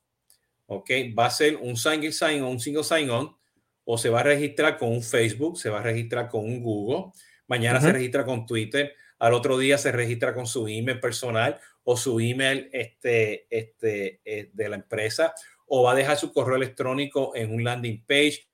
ok, 0.67 0.91
va 1.17 1.27
a 1.27 1.31
ser 1.31 1.57
un 1.57 1.77
single 1.77 2.13
sign-on, 2.13 2.51
un 2.51 2.61
single 2.61 2.85
sign-on, 2.85 3.35
o 3.85 3.99
se 3.99 4.09
va 4.09 4.21
a 4.21 4.25
registrar 4.25 4.77
con 4.77 4.91
un 4.91 5.03
Facebook, 5.03 5.59
se 5.59 5.71
va 5.71 5.81
a 5.81 5.83
registrar 5.83 6.29
con 6.29 6.45
un 6.45 6.63
Google, 6.63 7.13
mañana 7.47 7.81
se 7.81 7.93
registra 7.93 8.25
con 8.25 8.47
Twitter, 8.47 8.95
al 9.19 9.35
otro 9.35 9.59
día 9.59 9.79
se 9.79 9.93
registra 9.93 10.35
con 10.35 10.47
su 10.47 10.69
email 10.69 11.01
personal 11.01 11.61
o 11.85 11.97
su 11.97 12.19
email 12.21 12.69
este, 12.73 13.47
este, 13.51 14.21
eh, 14.25 14.51
de 14.53 14.69
la 14.69 14.77
empresa, 14.77 15.35
o 15.67 15.83
va 15.83 15.93
a 15.93 15.95
dejar 15.95 16.17
su 16.17 16.33
correo 16.33 16.57
electrónico 16.57 17.33
en 17.35 17.55
un 17.55 17.65
landing 17.65 18.05
page, 18.05 18.49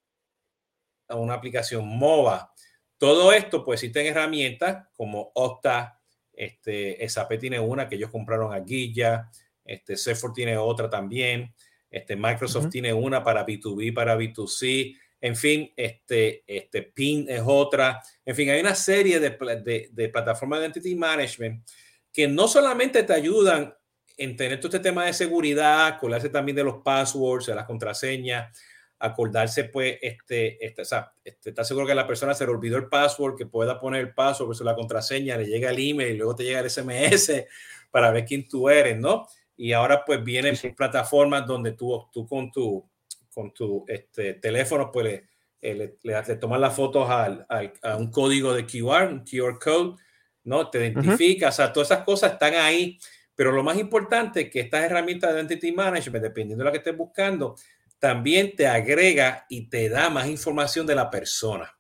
a 1.09 1.17
una 1.17 1.35
aplicación 1.35 1.87
MOBA. 1.87 2.53
Todo 2.99 3.33
esto, 3.33 3.65
pues 3.65 3.83
existen 3.83 4.07
herramientas 4.07 4.87
como 4.93 5.33
Okta, 5.35 6.01
este, 6.33 7.09
SAP 7.09 7.39
tiene 7.39 7.59
una 7.59 7.89
que 7.89 7.97
ellos 7.97 8.11
compraron 8.11 8.53
a 8.53 8.61
Guilla, 8.61 9.31
este, 9.65 9.97
Salesforce 9.97 10.35
tiene 10.35 10.57
otra 10.57 10.89
también, 10.89 11.55
este, 11.91 12.17
Microsoft 12.17 12.71
tiene 12.71 12.93
una 12.93 13.23
para 13.23 13.45
B2B, 13.45 13.93
para 13.93 14.17
B2C, 14.17 14.97
en 15.21 15.37
fin, 15.37 15.73
este, 15.77 16.45
este 16.47 16.83
PIN 16.83 17.27
es 17.29 17.43
otra. 17.45 18.01
En 18.25 18.35
fin, 18.35 18.51
hay 18.51 18.61
una 18.61 18.75
serie 18.75 19.21
de, 19.21 19.89
de, 19.91 20.09
plataformas 20.09 20.61
de 20.61 20.67
Identity 20.67 20.95
Management 20.95 21.69
que 22.13 22.27
no 22.27 22.49
solamente 22.49 23.03
te 23.03 23.13
ayudan 23.13 23.75
en 24.17 24.37
tener 24.37 24.59
todo 24.59 24.69
este 24.69 24.81
tema 24.81 25.07
de 25.07 25.13
seguridad, 25.13 25.87
acordarse 25.87 26.29
también 26.31 26.57
de 26.57 26.65
los 26.65 26.83
passwords, 26.83 27.47
de 27.47 27.55
las 27.55 27.67
contraseñas, 27.67 28.57
acordarse, 28.99 29.65
pues, 29.65 29.99
este, 30.03 30.65
este, 30.65 30.83
o 30.83 30.85
sea, 30.85 31.13
este, 31.25 31.51
está 31.51 31.65
seguro 31.65 31.87
que 31.87 31.95
la 31.95 32.07
persona 32.07 32.35
se 32.35 32.45
le 32.45 32.51
olvidó 32.51 32.77
el 32.77 32.89
password, 32.89 33.37
que 33.37 33.47
pueda 33.47 33.81
poner 33.81 34.01
el 34.01 34.15
password, 34.15 34.49
pues, 34.49 34.61
la 34.61 34.75
contraseña, 34.75 35.39
le 35.39 35.47
llega 35.47 35.71
el 35.71 35.79
email 35.79 36.15
y 36.15 36.19
luego 36.19 36.35
te 36.35 36.45
llega 36.45 36.61
el 36.61 36.69
SMS 36.69 37.47
para 37.91 38.11
ver 38.11 38.27
quién 38.27 38.47
tú 38.47 38.69
eres, 38.69 38.99
¿no? 38.99 39.27
Y 39.57 39.73
ahora, 39.73 40.05
pues, 40.05 40.23
vienen 40.23 40.57
plataformas 40.77 41.47
donde 41.47 41.73
tú, 41.73 42.07
tú 42.13 42.27
con 42.27 42.51
tu 42.53 42.87
con 43.33 43.53
tu 43.53 43.85
este, 43.89 44.35
teléfono, 44.35 44.91
pues 44.91 45.27
le, 45.61 45.75
le, 45.75 45.99
le, 46.03 46.37
tomas 46.37 46.61
las 46.61 46.75
fotos 46.75 47.09
al, 47.09 47.47
a 47.83 47.97
un 47.97 48.11
código 48.11 48.53
de 48.55 48.67
QR, 48.67 49.13
un 49.13 49.25
QR 49.25 49.59
code, 49.59 49.97
¿no? 50.45 50.71
Te 50.71 50.79
identifica, 50.79 51.49
o 51.49 51.53
sea, 51.53 51.73
todas 51.73 51.91
esas 51.91 52.05
cosas 52.05 52.33
están 52.33 52.55
ahí, 52.55 52.99
pero 53.35 53.53
lo 53.53 53.63
más 53.63 53.79
importante 53.79 54.43
es 54.43 54.51
que 54.51 54.61
estas 54.61 54.85
herramientas 54.85 55.33
de 55.33 55.41
Identity 55.41 55.73
Management, 55.73 56.25
dependiendo 56.25 56.63
de 56.63 56.69
lo 56.69 56.73
que 56.73 56.79
estés 56.79 56.97
buscando, 56.97 57.57
también 57.99 58.57
te 58.57 58.67
agrega 58.67 59.47
y 59.49 59.69
te 59.69 59.89
da 59.89 60.11
más 60.11 60.27
información 60.29 60.87
de 60.87 60.95
la 60.95 61.11
persona. 61.11 61.77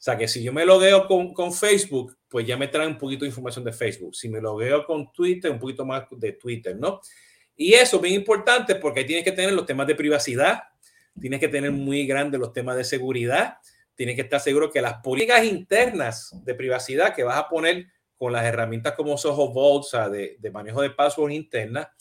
O 0.00 0.02
sea, 0.02 0.16
que 0.16 0.26
si 0.26 0.42
yo 0.42 0.52
me 0.52 0.64
logueo 0.64 1.06
con, 1.06 1.32
con 1.34 1.52
Facebook, 1.52 2.16
pues 2.28 2.46
ya 2.46 2.56
me 2.56 2.68
trae 2.68 2.86
un 2.86 2.96
poquito 2.96 3.24
de 3.24 3.28
información 3.28 3.64
de 3.64 3.72
Facebook. 3.72 4.14
Si 4.14 4.28
me 4.28 4.40
logueo 4.40 4.84
con 4.84 5.12
Twitter, 5.12 5.50
un 5.50 5.58
poquito 5.58 5.84
más 5.84 6.04
de 6.10 6.32
Twitter, 6.32 6.76
¿no? 6.76 7.00
Y 7.54 7.74
eso 7.74 7.96
es 7.96 8.02
bien 8.02 8.14
importante 8.14 8.76
porque 8.76 9.00
ahí 9.00 9.06
tienes 9.06 9.24
que 9.24 9.32
tener 9.32 9.52
los 9.52 9.66
temas 9.66 9.86
de 9.86 9.94
privacidad, 9.94 10.62
tienes 11.20 11.40
que 11.40 11.48
tener 11.48 11.70
muy 11.72 12.06
grande 12.06 12.38
los 12.38 12.52
temas 12.52 12.76
de 12.76 12.84
seguridad, 12.84 13.58
tienes 13.94 14.16
que 14.16 14.22
estar 14.22 14.40
seguro 14.40 14.70
que 14.70 14.80
las 14.80 14.94
políticas 15.02 15.44
internas 15.44 16.34
de 16.44 16.54
privacidad 16.54 17.14
que 17.14 17.24
vas 17.24 17.36
a 17.36 17.48
poner 17.48 17.86
con 18.16 18.32
las 18.32 18.44
herramientas 18.44 18.94
como 18.94 19.16
Soho 19.16 19.52
Vault, 19.52 19.86
de, 20.10 20.36
de 20.38 20.50
manejo 20.50 20.82
de 20.82 20.90
password 20.90 21.32
interna, 21.32 21.92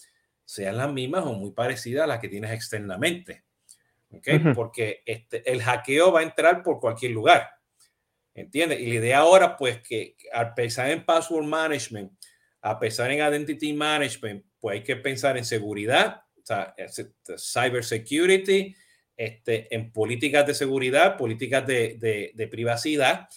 sean 0.45 0.77
las 0.77 0.91
mismas 0.91 1.25
o 1.25 1.33
muy 1.33 1.51
parecidas 1.51 2.05
a 2.05 2.07
las 2.07 2.19
que 2.19 2.27
tienes 2.27 2.51
externamente. 2.51 3.43
¿okay? 4.11 4.39
Porque 4.55 5.03
este, 5.05 5.49
el 5.49 5.61
hackeo 5.61 6.11
va 6.11 6.21
a 6.21 6.23
entrar 6.23 6.63
por 6.63 6.79
cualquier 6.79 7.11
lugar. 7.11 7.49
¿Entiendes? 8.33 8.79
Y 8.79 8.87
la 8.87 8.95
idea 8.95 9.17
ahora, 9.19 9.57
pues, 9.57 9.81
que 9.81 10.15
al 10.31 10.53
pensar 10.53 10.89
en 10.91 11.05
password 11.05 11.45
management, 11.45 12.11
a 12.61 12.79
pensar 12.79 13.11
en 13.11 13.19
identity 13.19 13.73
management, 13.73 14.45
pues 14.59 14.75
hay 14.75 14.83
que 14.83 14.95
pensar 14.95 15.37
en 15.37 15.45
seguridad, 15.45 16.23
o 16.37 16.45
sea, 16.45 16.73
cyber 17.37 17.83
security, 17.83 18.75
este, 19.19 19.67
en 19.75 19.91
políticas 19.91 20.47
de 20.47 20.53
seguridad, 20.53 21.17
políticas 21.17 21.67
de, 21.67 22.31
de, 22.33 22.47
privacidad, 22.47 23.27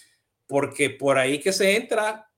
porque 0.47 0.89
por 0.89 1.17
ahí 1.17 1.39
que 1.41 1.51
se 1.51 1.75
entra 1.75 2.31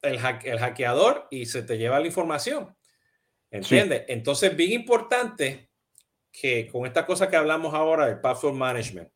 el, 0.00 0.14
el, 0.14 0.58
hackeador 0.58 1.28
y 1.30 1.44
se 1.44 1.62
te 1.62 1.76
lleva 1.76 2.00
la 2.00 2.06
información. 2.06 2.74
¿Entiendes? 3.50 4.04
Entonces, 4.08 4.56
bien 4.56 4.72
importante 4.72 5.68
que 6.32 6.66
con 6.68 6.86
esta 6.86 7.04
cosa 7.04 7.28
que 7.28 7.36
hablamos 7.36 7.74
ahora 7.74 8.06
del 8.06 8.20
password 8.20 8.54
management, 8.54 9.10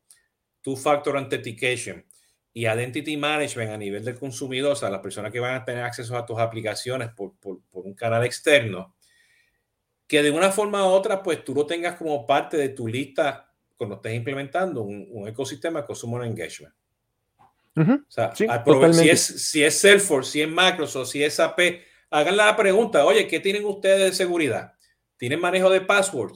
two-factor 0.60 1.16
authentication 1.16 2.04
y 2.52 2.66
identity 2.66 3.16
management 3.16 3.70
a 3.70 3.78
nivel 3.78 4.04
del 4.04 4.18
consumidor, 4.18 4.72
o 4.72 4.76
sea, 4.76 4.90
las 4.90 5.00
personas 5.00 5.32
que 5.32 5.40
van 5.40 5.54
a 5.54 5.64
tener 5.64 5.84
acceso 5.84 6.18
a 6.18 6.26
tus 6.26 6.38
aplicaciones 6.38 7.08
por, 7.16 7.34
por, 7.38 7.62
por 7.70 7.86
un 7.86 7.94
canal 7.94 8.26
externo, 8.26 8.94
que 10.12 10.22
de 10.22 10.30
una 10.30 10.52
forma 10.52 10.86
u 10.86 10.90
otra, 10.90 11.22
pues 11.22 11.42
tú 11.42 11.54
lo 11.54 11.64
tengas 11.64 11.96
como 11.96 12.26
parte 12.26 12.58
de 12.58 12.68
tu 12.68 12.86
lista 12.86 13.50
cuando 13.78 13.96
estés 13.96 14.14
implementando 14.14 14.82
un, 14.82 15.26
ecosistema 15.26 15.80
de 15.80 15.86
Consumer 15.86 16.26
Engagement. 16.26 16.74
o 17.74 18.04
sea, 18.08 18.34
si, 18.34 18.44
es, 19.08 19.22
si 19.22 19.64
es 19.64 19.78
Salesforce, 19.78 20.30
si 20.30 20.42
es 20.42 20.48
Microsoft, 20.50 21.08
si 21.08 21.24
es 21.24 21.32
SAP, 21.32 21.58
hagan 22.10 22.36
la 22.36 22.54
pregunta, 22.54 23.06
oye, 23.06 23.26
¿qué 23.26 23.40
tienen 23.40 23.64
ustedes 23.64 24.10
de 24.10 24.12
seguridad? 24.12 24.74
¿Tienen 25.16 25.40
manejo 25.40 25.70
de 25.70 25.80
password? 25.80 26.34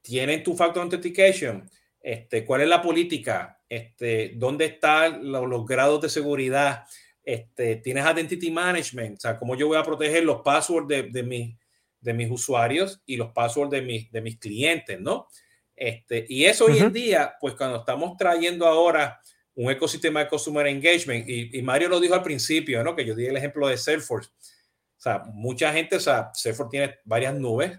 ¿Tienen 0.00 0.42
tu 0.42 0.56
factor 0.56 0.84
authentication? 0.84 1.68
Este, 2.00 2.42
¿Cuál 2.42 2.62
es 2.62 2.68
la 2.68 2.80
política? 2.80 3.60
Este, 3.68 4.32
¿Dónde 4.36 4.64
están 4.64 5.30
los, 5.30 5.66
grados 5.66 6.00
de 6.00 6.08
seguridad? 6.08 6.84
Este, 7.22 7.76
¿Tienes 7.76 8.06
identity 8.10 8.50
management? 8.50 9.18
O 9.18 9.20
sea, 9.20 9.38
¿cómo 9.38 9.56
yo 9.56 9.66
voy 9.66 9.76
a 9.76 9.82
proteger 9.82 10.24
los 10.24 10.40
passwords 10.40 10.88
de, 10.88 11.02
de, 11.02 11.22
mi, 11.22 11.58
de 12.04 12.12
mis 12.12 12.30
usuarios 12.30 13.02
y 13.06 13.16
los 13.16 13.32
passwords 13.32 13.70
de 13.70 13.82
mis, 13.82 14.12
de 14.12 14.20
mis 14.20 14.38
clientes, 14.38 15.00
¿no? 15.00 15.26
Este, 15.74 16.24
y 16.28 16.44
eso 16.44 16.66
hoy 16.66 16.78
en 16.78 16.92
día, 16.92 17.34
pues 17.40 17.54
cuando 17.54 17.78
estamos 17.78 18.16
trayendo 18.16 18.66
ahora 18.66 19.20
un 19.54 19.70
ecosistema 19.70 20.20
de 20.20 20.28
Consumer 20.28 20.66
Engagement, 20.66 21.28
y, 21.28 21.60
Mario 21.62 21.88
lo 21.88 22.00
dijo 22.00 22.14
al 22.14 22.22
principio, 22.22 22.84
¿no? 22.84 22.94
Que 22.94 23.04
yo 23.04 23.14
di 23.14 23.26
el 23.26 23.36
ejemplo 23.36 23.66
de 23.66 23.76
Salesforce. 23.76 24.30
O 24.30 25.00
sea, 25.00 25.22
mucha 25.32 25.72
gente, 25.72 25.96
o 25.96 26.00
sea, 26.00 26.30
Salesforce 26.34 26.70
tiene 26.70 26.98
varias 27.04 27.34
nubes, 27.34 27.78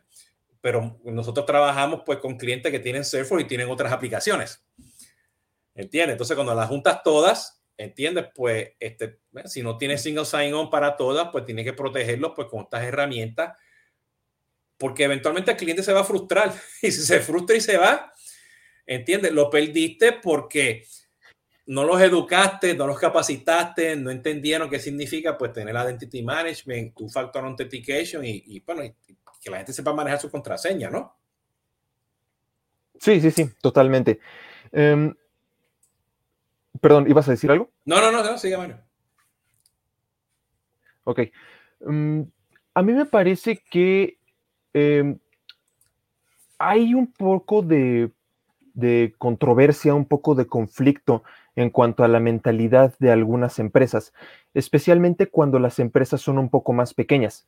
pero 0.59 0.99
nosotros 1.03 1.45
trabajamos 1.45 2.01
pues 2.05 2.17
con 2.17 2.37
clientes 2.37 2.71
que 2.71 2.79
tienen 2.79 3.05
Salesforce 3.05 3.45
y 3.45 3.47
tienen 3.47 3.69
otras 3.69 3.93
aplicaciones. 3.93 4.65
¿Entiendes? 5.75 6.13
Entonces, 6.13 6.35
cuando 6.35 6.55
las 6.55 6.67
juntas 6.67 7.03
todas, 7.03 7.61
¿entiendes? 7.77 8.25
Pues, 8.33 8.71
este, 8.79 9.19
si 9.45 9.61
no 9.61 9.77
tienes 9.77 10.01
single 10.01 10.25
sign-on 10.25 10.69
para 10.69 10.95
todas, 10.97 11.29
pues 11.31 11.45
tienes 11.45 11.65
que 11.65 11.73
protegerlos 11.73 12.31
pues 12.35 12.47
con 12.47 12.61
estas 12.61 12.83
herramientas 12.83 13.57
porque 14.77 15.03
eventualmente 15.03 15.51
el 15.51 15.57
cliente 15.57 15.83
se 15.83 15.93
va 15.93 16.01
a 16.01 16.05
frustrar 16.05 16.53
y 16.81 16.91
si 16.91 17.01
se 17.01 17.19
frustra 17.19 17.55
y 17.55 17.61
se 17.61 17.77
va, 17.77 18.13
¿entiendes? 18.85 19.31
Lo 19.31 19.49
perdiste 19.49 20.13
porque 20.13 20.85
no 21.67 21.83
los 21.83 21.99
educaste, 22.01 22.75
no 22.75 22.85
los 22.85 22.99
capacitaste, 22.99 23.95
no 23.95 24.11
entendieron 24.11 24.69
qué 24.69 24.79
significa 24.79 25.37
pues 25.37 25.51
tener 25.53 25.75
identity 25.75 26.21
management, 26.21 26.95
tu 26.95 27.09
factor 27.09 27.43
authentication 27.43 28.23
y, 28.23 28.43
y 28.45 28.59
bueno, 28.59 28.83
que 29.45 29.51
la 29.51 29.57
gente 29.57 29.73
sepa 29.73 29.93
manejar 29.93 30.19
su 30.19 30.29
contraseña, 30.29 30.89
¿no? 30.89 31.17
Sí, 32.99 33.21
sí, 33.21 33.31
sí, 33.31 33.49
totalmente. 33.61 34.19
Em, 34.71 35.13
perdón, 36.81 37.09
¿ibas 37.09 37.27
a 37.27 37.31
decir 37.31 37.51
algo? 37.51 37.71
No, 37.85 38.01
no, 38.01 38.11
no, 38.11 38.23
no 38.23 38.37
sigue, 38.37 38.57
Mario. 38.57 38.79
Ok. 41.03 41.19
Em, 41.81 42.29
a 42.73 42.81
mí 42.81 42.93
me 42.93 43.05
parece 43.05 43.57
que 43.69 44.17
Em, 44.77 45.17
hay 46.59 46.93
un 46.93 47.07
poco 47.07 47.61
de 47.61 48.11
de 48.75 49.15
controversia, 49.17 49.95
un 49.95 50.05
poco 50.05 50.35
de 50.35 50.45
conflicto 50.45 51.23
en 51.55 51.69
cuanto 51.69 52.03
a 52.03 52.07
la 52.07 52.19
mentalidad 52.19 52.93
de 52.99 53.11
algunas 53.11 53.57
empresas, 53.57 54.13
especialmente 54.53 55.27
cuando 55.27 55.59
las 55.59 55.79
empresas 55.79 56.21
son 56.21 56.37
un 56.37 56.49
poco 56.49 56.73
más 56.73 56.93
pequeñas. 56.93 57.47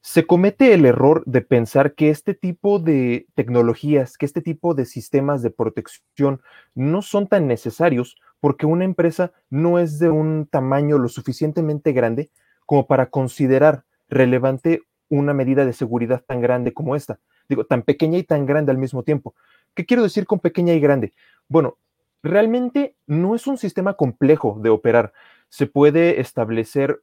Se 0.00 0.24
comete 0.24 0.72
el 0.72 0.86
error 0.86 1.22
de 1.26 1.42
pensar 1.42 1.94
que 1.94 2.10
este 2.10 2.34
tipo 2.34 2.78
de 2.78 3.26
tecnologías, 3.34 4.16
que 4.16 4.26
este 4.26 4.40
tipo 4.40 4.74
de 4.74 4.84
sistemas 4.84 5.42
de 5.42 5.50
protección 5.50 6.40
no 6.74 7.02
son 7.02 7.28
tan 7.28 7.46
necesarios 7.46 8.16
porque 8.40 8.66
una 8.66 8.84
empresa 8.84 9.32
no 9.50 9.78
es 9.78 9.98
de 9.98 10.10
un 10.10 10.46
tamaño 10.46 10.98
lo 10.98 11.08
suficientemente 11.08 11.92
grande 11.92 12.30
como 12.66 12.86
para 12.86 13.10
considerar 13.10 13.84
relevante 14.08 14.82
una 15.12 15.34
medida 15.34 15.66
de 15.66 15.74
seguridad 15.74 16.24
tan 16.26 16.40
grande 16.40 16.72
como 16.72 16.96
esta. 16.96 17.18
Digo, 17.48 17.66
tan 17.66 17.82
pequeña 17.82 18.16
y 18.16 18.22
tan 18.22 18.46
grande 18.46 18.72
al 18.72 18.78
mismo 18.78 19.02
tiempo. 19.02 19.34
¿Qué 19.74 19.84
quiero 19.84 20.02
decir 20.02 20.26
con 20.26 20.40
pequeña 20.40 20.72
y 20.72 20.80
grande? 20.80 21.12
Bueno, 21.48 21.76
realmente 22.22 22.96
no 23.06 23.34
es 23.34 23.46
un 23.46 23.58
sistema 23.58 23.94
complejo 23.94 24.58
de 24.62 24.70
operar. 24.70 25.12
Se 25.50 25.66
puede 25.66 26.20
establecer 26.20 27.02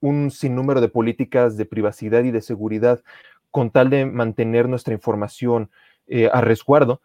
un 0.00 0.30
sinnúmero 0.30 0.80
de 0.80 0.88
políticas 0.88 1.56
de 1.56 1.64
privacidad 1.64 2.22
y 2.22 2.30
de 2.30 2.42
seguridad 2.42 3.02
con 3.50 3.70
tal 3.70 3.90
de 3.90 4.06
mantener 4.06 4.68
nuestra 4.68 4.94
información 4.94 5.68
eh, 6.06 6.30
a 6.32 6.40
resguardo, 6.40 7.02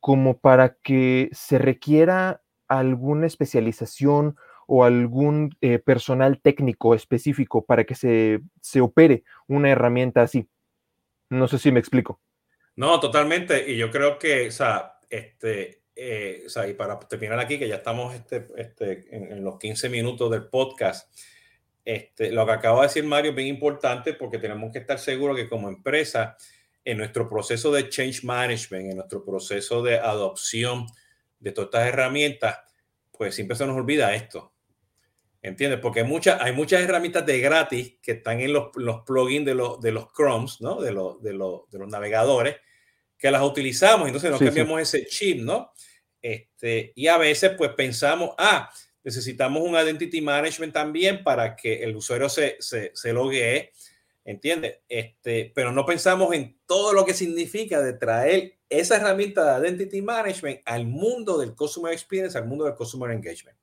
como 0.00 0.38
para 0.38 0.74
que 0.82 1.28
se 1.32 1.58
requiera 1.58 2.42
alguna 2.66 3.26
especialización 3.26 4.36
o 4.72 4.84
algún 4.84 5.56
eh, 5.60 5.80
personal 5.80 6.40
técnico 6.40 6.94
específico 6.94 7.64
para 7.64 7.82
que 7.82 7.96
se, 7.96 8.38
se 8.60 8.80
opere 8.80 9.24
una 9.48 9.68
herramienta 9.68 10.22
así. 10.22 10.48
No 11.28 11.48
sé 11.48 11.58
si 11.58 11.72
me 11.72 11.80
explico. 11.80 12.20
No, 12.76 13.00
totalmente. 13.00 13.68
Y 13.68 13.76
yo 13.76 13.90
creo 13.90 14.16
que, 14.16 14.46
o 14.46 14.52
sea, 14.52 14.92
este, 15.08 15.82
eh, 15.96 16.44
o 16.46 16.48
sea, 16.48 16.68
y 16.68 16.74
para 16.74 17.00
terminar 17.00 17.40
aquí, 17.40 17.58
que 17.58 17.66
ya 17.66 17.74
estamos 17.76 18.14
este, 18.14 18.46
este, 18.56 19.08
en, 19.10 19.42
los 19.42 19.58
15 19.58 19.88
minutos 19.88 20.30
del 20.30 20.46
podcast, 20.46 21.12
este, 21.84 22.30
lo 22.30 22.46
que 22.46 22.52
acaba 22.52 22.82
de 22.82 22.86
decir 22.86 23.02
Mario 23.02 23.30
es 23.30 23.36
bien 23.36 23.48
importante 23.48 24.14
porque 24.14 24.38
tenemos 24.38 24.70
que 24.72 24.78
estar 24.78 25.00
seguros 25.00 25.36
que 25.36 25.48
como 25.48 25.68
empresa, 25.68 26.36
en 26.84 26.96
nuestro 26.96 27.28
proceso 27.28 27.72
de 27.72 27.88
change 27.88 28.22
management, 28.22 28.90
en 28.92 28.96
nuestro 28.98 29.24
proceso 29.24 29.82
de 29.82 29.98
adopción 29.98 30.86
de 31.40 31.50
todas 31.50 31.66
estas 31.70 31.88
herramientas, 31.88 32.60
pues 33.10 33.34
siempre 33.34 33.56
se 33.56 33.66
nos 33.66 33.76
olvida 33.76 34.14
esto. 34.14 34.52
¿Entiendes? 35.42 35.80
Porque 35.80 36.00
hay, 36.00 36.06
muchas 36.06 36.40
hay 36.40 36.52
muchas 36.52 36.82
herramientas 36.82 37.24
de 37.24 37.40
gratis 37.40 37.96
que 38.02 38.12
están 38.12 38.40
en 38.40 38.52
los, 38.52 38.68
los 38.74 39.02
plugins 39.06 39.46
de 39.46 39.54
los, 39.54 39.80
de 39.80 39.90
los 39.90 40.12
Chromes, 40.12 40.60
¿no? 40.60 40.80
De, 40.82 40.92
los, 40.92 41.22
de, 41.22 41.32
los, 41.32 41.70
de 41.70 41.78
los 41.78 41.88
navegadores, 41.88 42.56
que 43.16 43.30
las 43.30 43.42
utilizamos, 43.42 44.06
entonces 44.06 44.30
no 44.30 44.38
cambiamos 44.38 44.80
ese 44.82 45.06
chip, 45.06 45.40
¿no? 45.40 45.72
Este, 46.20 46.92
y 46.94 47.06
a 47.06 47.16
veces 47.16 47.52
pues 47.56 47.70
pensamos, 47.70 48.34
ah, 48.36 48.70
necesitamos 49.02 49.62
un 49.62 49.74
identity 49.74 50.20
management 50.20 50.74
también 50.74 51.24
para 51.24 51.56
que 51.56 51.82
el 51.82 51.96
usuario 51.96 52.28
se, 52.28 52.56
se, 52.60 52.90
se 52.94 53.12
loguee, 53.14 53.72
¿entiendes? 54.24 54.80
Este, 54.88 55.52
pero 55.54 55.72
no 55.72 55.86
pensamos 55.86 56.34
en 56.34 56.60
todo 56.66 56.92
lo 56.92 57.06
que 57.06 57.14
significa 57.14 57.80
de 57.80 57.94
traer 57.94 58.58
esa 58.68 58.96
herramienta 58.96 59.58
de 59.58 59.68
identity 59.68 60.02
management 60.02 60.60
al 60.66 60.86
mundo 60.86 61.38
del 61.38 61.54
customer 61.54 61.94
experience, 61.94 62.36
al 62.36 62.46
mundo 62.46 62.66
del 62.66 62.74
customer 62.74 63.10
engagement 63.10 63.59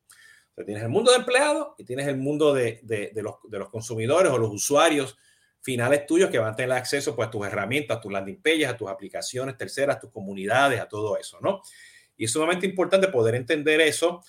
tienes 0.65 0.83
el 0.83 0.89
mundo 0.89 1.11
de 1.11 1.17
empleados 1.17 1.69
y 1.77 1.83
tienes 1.83 2.07
el 2.07 2.17
mundo 2.17 2.53
de, 2.53 2.81
los, 3.15 3.69
consumidores 3.69 4.31
o 4.31 4.37
los 4.37 4.51
usuarios 4.51 5.17
finales 5.61 6.05
tuyos 6.05 6.29
que 6.29 6.39
van 6.39 6.53
a 6.53 6.55
tener 6.55 6.71
acceso 6.71 7.15
pues, 7.15 7.27
a 7.27 7.31
tus 7.31 7.45
herramientas, 7.45 7.97
a 7.97 8.01
tus 8.01 8.11
landing 8.11 8.41
pages, 8.41 8.67
a 8.67 8.77
tus 8.77 8.89
aplicaciones 8.89 9.57
terceras, 9.57 9.97
a 9.97 9.99
tus 9.99 10.11
comunidades, 10.11 10.79
a 10.79 10.87
todo 10.87 11.17
eso, 11.17 11.39
¿no? 11.41 11.61
Y 12.15 12.25
es 12.25 12.31
sumamente 12.31 12.65
importante 12.65 13.09
poder 13.09 13.35
entender 13.35 13.81
eso 13.81 14.23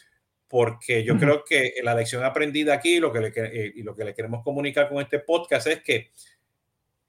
porque 0.49 1.04
yo 1.04 1.18
creo 1.18 1.44
que 1.44 1.75
la 1.82 1.94
lección 1.94 2.25
aprendida 2.25 2.74
aquí 2.74 2.98
lo 2.98 3.12
que 3.12 3.20
le, 3.20 3.33
eh, 3.37 3.72
y 3.76 3.83
lo 3.83 3.94
que 3.94 4.05
le 4.05 4.14
queremos 4.14 4.42
comunicar 4.42 4.88
con 4.88 5.00
este 5.00 5.18
podcast 5.20 5.66
es 5.66 5.83
que 5.83 6.11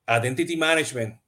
Identity 0.08 0.58
Management, 0.58 1.20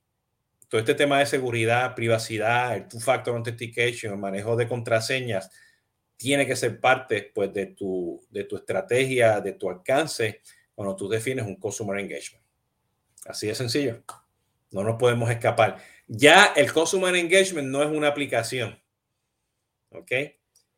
todo 0.68 0.80
este 0.80 0.96
tema 0.96 1.20
de 1.20 1.26
seguridad, 1.26 1.96
privacidad, 1.96 2.76
el 2.76 2.88
two-factor 2.88 3.36
authentication, 3.36 4.14
el 4.14 4.20
manejo 4.20 4.56
de 4.56 4.68
contraseñas, 4.68 5.52
tiene 6.22 6.46
que 6.46 6.56
ser 6.56 6.80
parte 6.80 7.32
pues, 7.34 7.52
de, 7.52 7.66
tu, 7.66 8.24
de 8.30 8.44
tu 8.44 8.56
estrategia, 8.56 9.42
de 9.42 9.54
tu 9.54 9.68
alcance, 9.72 10.42
cuando 10.76 10.96
tú 10.96 11.10
defines 11.10 11.48
un 11.48 11.56
Customer 11.56 11.98
Engagement. 12.00 12.46
Así 13.26 13.48
de 13.48 13.56
sencillo. 13.56 14.04
No 14.70 14.84
nos 14.84 14.98
podemos 14.98 15.32
escapar. 15.32 15.78
Ya 16.08 16.54
el 16.56 16.72
Customer 16.72 17.16
Engagement 17.16 17.70
no 17.70 17.82
es 17.82 17.90
una 17.90 18.10
aplicación. 18.10 18.80
¿Ok? 19.90 20.12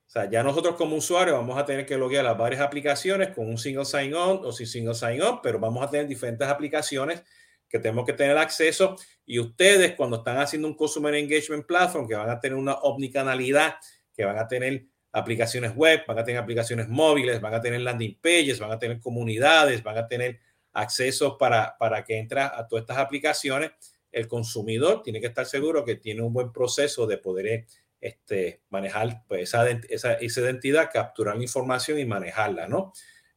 O 0.08 0.10
sea, 0.10 0.30
ya 0.30 0.44
nosotros 0.44 0.76
como 0.76 0.96
usuarios 0.96 1.36
vamos 1.36 1.58
a 1.58 1.66
tener 1.66 1.86
que 1.86 1.98
loguear 1.98 2.24
las 2.24 2.38
varias 2.38 2.62
aplicaciones 2.62 3.32
con 3.36 3.50
un 3.50 3.58
single 3.58 3.84
sign-on 3.84 4.46
o 4.46 4.52
sin 4.54 4.68
single 4.68 4.96
sign-on, 4.96 5.42
pero 5.42 5.60
vamos 5.60 5.84
a 5.84 5.90
tener 5.90 6.08
diferentes 6.08 6.48
aplicaciones 6.48 7.22
que 7.68 7.80
tenemos 7.80 8.06
que 8.06 8.14
tener 8.14 8.38
acceso. 8.38 8.96
Y 9.26 9.40
ustedes, 9.40 9.94
cuando 9.96 10.18
están 10.18 10.38
haciendo 10.38 10.70
un 10.70 10.76
Customer 10.76 11.14
Engagement 11.16 11.66
Platform, 11.66 12.08
que 12.08 12.16
van 12.16 12.30
a 12.30 12.40
tener 12.40 12.58
una 12.58 12.76
omnicanalidad, 12.76 13.76
que 14.14 14.24
van 14.24 14.38
a 14.38 14.48
tener 14.48 14.86
aplicaciones 15.14 15.76
web, 15.76 16.02
van 16.08 16.20
a 16.20 16.24
tener 16.24 16.42
aplicaciones 16.42 16.90
móviles, 16.90 17.40
van 17.40 17.54
a 17.54 17.62
tener 17.62 17.80
landing 17.82 18.18
pages, 18.20 18.60
van 18.60 18.72
a 18.72 18.80
tener 18.80 19.00
comunidades, 19.00 19.82
van 19.84 19.98
a 19.98 20.08
tener 20.08 20.40
acceso 20.74 21.38
para, 21.38 21.78
para 21.78 22.04
que 22.04 22.18
entre 22.18 22.42
a 22.42 22.68
todas 22.68 22.84
estas 22.84 22.98
aplicaciones. 22.98 23.72
El 24.12 24.28
consumidor 24.28 25.02
tiene 25.04 25.22
que 25.22 25.28
estar 25.28 25.46
seguro 25.46 25.86
que 25.86 25.96
tiene 25.96 26.22
un 26.22 26.34
buen 26.34 26.52
proceso 26.52 27.08
de 27.08 27.18
poder 27.18 27.66
este, 28.02 28.62
manejar 28.70 29.24
pues, 29.28 29.44
esa, 29.44 29.70
esa, 29.70 30.14
esa, 30.16 30.42
identidad, 30.42 30.90
capturar 30.92 31.38
la 31.38 31.44
información 31.44 32.00
y 32.00 32.06
manejarla, 32.06 32.68
¿no? 32.68 32.92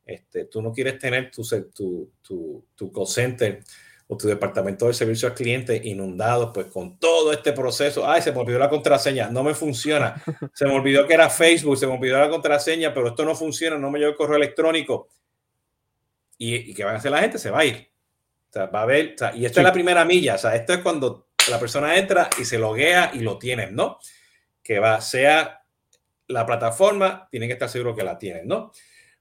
Este, 0.05 0.47
tú 0.47 0.63
no 0.63 0.73
quieres 0.73 0.99
tener 0.99 1.31
tu, 1.31 1.43
tu, 1.75 2.13
tu, 2.23 2.67
tu 2.75 2.93
call 2.93 3.07
center 3.07 3.63
o 4.09 4.17
tu 4.17 4.29
departamento 4.29 4.87
de 4.87 4.95
servicio 4.95 5.29
al 5.29 5.35
cliente 5.35 5.81
inundado, 5.85 6.53
pues 6.53 6.67
con 6.67 6.99
todo 6.99 7.33
este 7.33 7.53
proceso, 7.53 8.09
ay, 8.09 8.23
se 8.23 8.31
me 8.31 8.39
olvidó 8.39 8.59
la 8.59 8.69
contraseña, 8.69 9.29
no 9.29 9.43
me 9.43 9.55
funciona, 9.55 10.23
se 10.55 10.65
me 10.67 10.75
olvidó 10.75 11.07
que 11.07 11.15
era 11.15 11.29
Facebook, 11.29 11.77
se 11.77 11.87
me 11.87 11.95
olvidó 11.95 12.19
la 12.19 12.31
contraseña, 12.31 12.95
pero 12.95 13.09
esto 13.09 13.25
no 13.25 13.35
funciona, 13.35 13.77
no 13.79 13.91
me 13.91 13.99
llegó 13.99 14.13
el 14.13 14.17
correo 14.17 14.37
electrónico. 14.37 15.09
¿Y, 16.39 16.71
y 16.71 16.75
qué 16.75 16.85
van 16.85 16.95
a 16.95 16.99
hacer 16.99 17.11
la 17.11 17.21
gente? 17.21 17.39
Se 17.39 17.51
va 17.51 17.61
a 17.61 17.65
ir. 17.65 17.91
O 18.51 18.53
sea, 18.53 18.67
va 18.67 18.83
a 18.83 18.87
o 18.87 19.19
sea, 19.19 19.35
y 19.35 19.45
esta 19.45 19.61
es 19.61 19.65
la 19.65 19.73
primera 19.73 20.05
milla, 20.05 20.37
o 20.37 20.39
sea, 20.39 20.55
esto 20.55 20.73
es 20.73 20.81
cuando 20.81 21.29
la 21.51 21.59
persona 21.59 21.97
entra 21.97 22.31
y 22.39 22.45
se 22.45 22.59
loguea 22.59 23.11
y 23.13 23.21
lo 23.21 23.39
tienen, 23.39 23.75
¿no? 23.75 23.99
Que 24.63 24.79
va, 24.79 25.01
sea 25.01 25.63
la 26.29 26.47
plataforma, 26.47 27.29
tienen 27.31 27.49
que 27.49 27.55
estar 27.55 27.69
seguros 27.69 27.97
que 27.97 28.05
la 28.05 28.19
tienen, 28.19 28.47
¿no? 28.47 28.73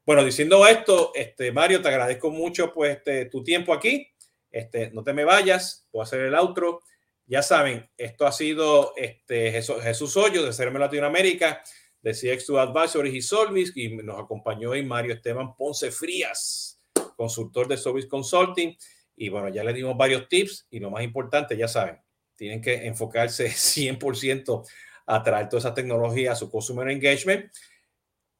Bueno, 0.05 0.23
diciendo 0.23 0.65
esto, 0.67 1.11
este, 1.15 1.51
Mario, 1.51 1.81
te 1.81 1.87
agradezco 1.87 2.29
mucho 2.29 2.71
pues, 2.71 2.97
este, 2.97 3.25
tu 3.25 3.43
tiempo 3.43 3.73
aquí. 3.73 4.11
Este, 4.55 4.89
no 4.91 5.03
te 5.03 5.11
me 5.11 5.25
vayas, 5.25 5.85
voy 5.91 5.99
a 5.99 6.03
hacer 6.03 6.21
el 6.21 6.33
outro. 6.33 6.81
Ya 7.25 7.41
saben, 7.41 7.89
esto 7.97 8.25
ha 8.25 8.31
sido 8.31 8.93
este, 8.95 9.51
Jesús, 9.51 9.81
Jesús 9.83 10.15
Hoyo 10.15 10.45
de 10.45 10.55
CRM 10.55 10.79
Latinoamérica, 10.79 11.61
de 12.01 12.11
CX2 12.11 12.69
Advisory 12.69 13.17
y 13.17 13.21
Solvis, 13.21 13.75
y 13.75 13.97
nos 13.97 14.17
acompañó 14.17 14.69
hoy 14.69 14.85
Mario 14.85 15.13
Esteban 15.13 15.57
Ponce 15.57 15.91
Frías, 15.91 16.79
consultor 17.17 17.67
de 17.67 17.75
Service 17.75 18.07
Consulting. 18.07 18.77
Y 19.17 19.27
bueno, 19.27 19.49
ya 19.49 19.61
le 19.61 19.73
dimos 19.73 19.97
varios 19.97 20.29
tips 20.29 20.67
y 20.69 20.79
lo 20.79 20.89
más 20.89 21.03
importante, 21.03 21.57
ya 21.57 21.67
saben, 21.67 21.99
tienen 22.37 22.61
que 22.61 22.85
enfocarse 22.87 23.47
100% 23.49 24.65
a 25.07 25.21
traer 25.21 25.49
toda 25.49 25.59
esa 25.59 25.73
tecnología 25.73 26.31
a 26.31 26.35
su 26.35 26.49
Customer 26.49 26.87
Engagement. 26.87 27.51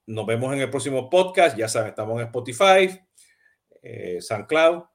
Nos 0.06 0.26
vemos 0.26 0.54
en 0.54 0.62
el 0.62 0.70
próximo 0.70 1.10
podcast. 1.10 1.58
Ya 1.58 1.68
saben, 1.68 1.90
estamos 1.90 2.22
en 2.22 2.28
Spotify, 2.28 3.02
eh, 3.82 4.22
SoundCloud, 4.22 4.86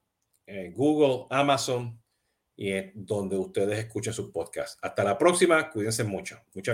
eh, 0.50 0.72
Google, 0.74 1.26
Amazon 1.30 1.96
y 2.56 2.72
donde 2.92 3.36
ustedes 3.36 3.78
escuchen 3.78 4.12
sus 4.12 4.30
podcasts. 4.30 4.76
Hasta 4.82 5.04
la 5.04 5.16
próxima, 5.16 5.70
cuídense 5.70 6.02
mucho. 6.04 6.38
Muchas 6.54 6.68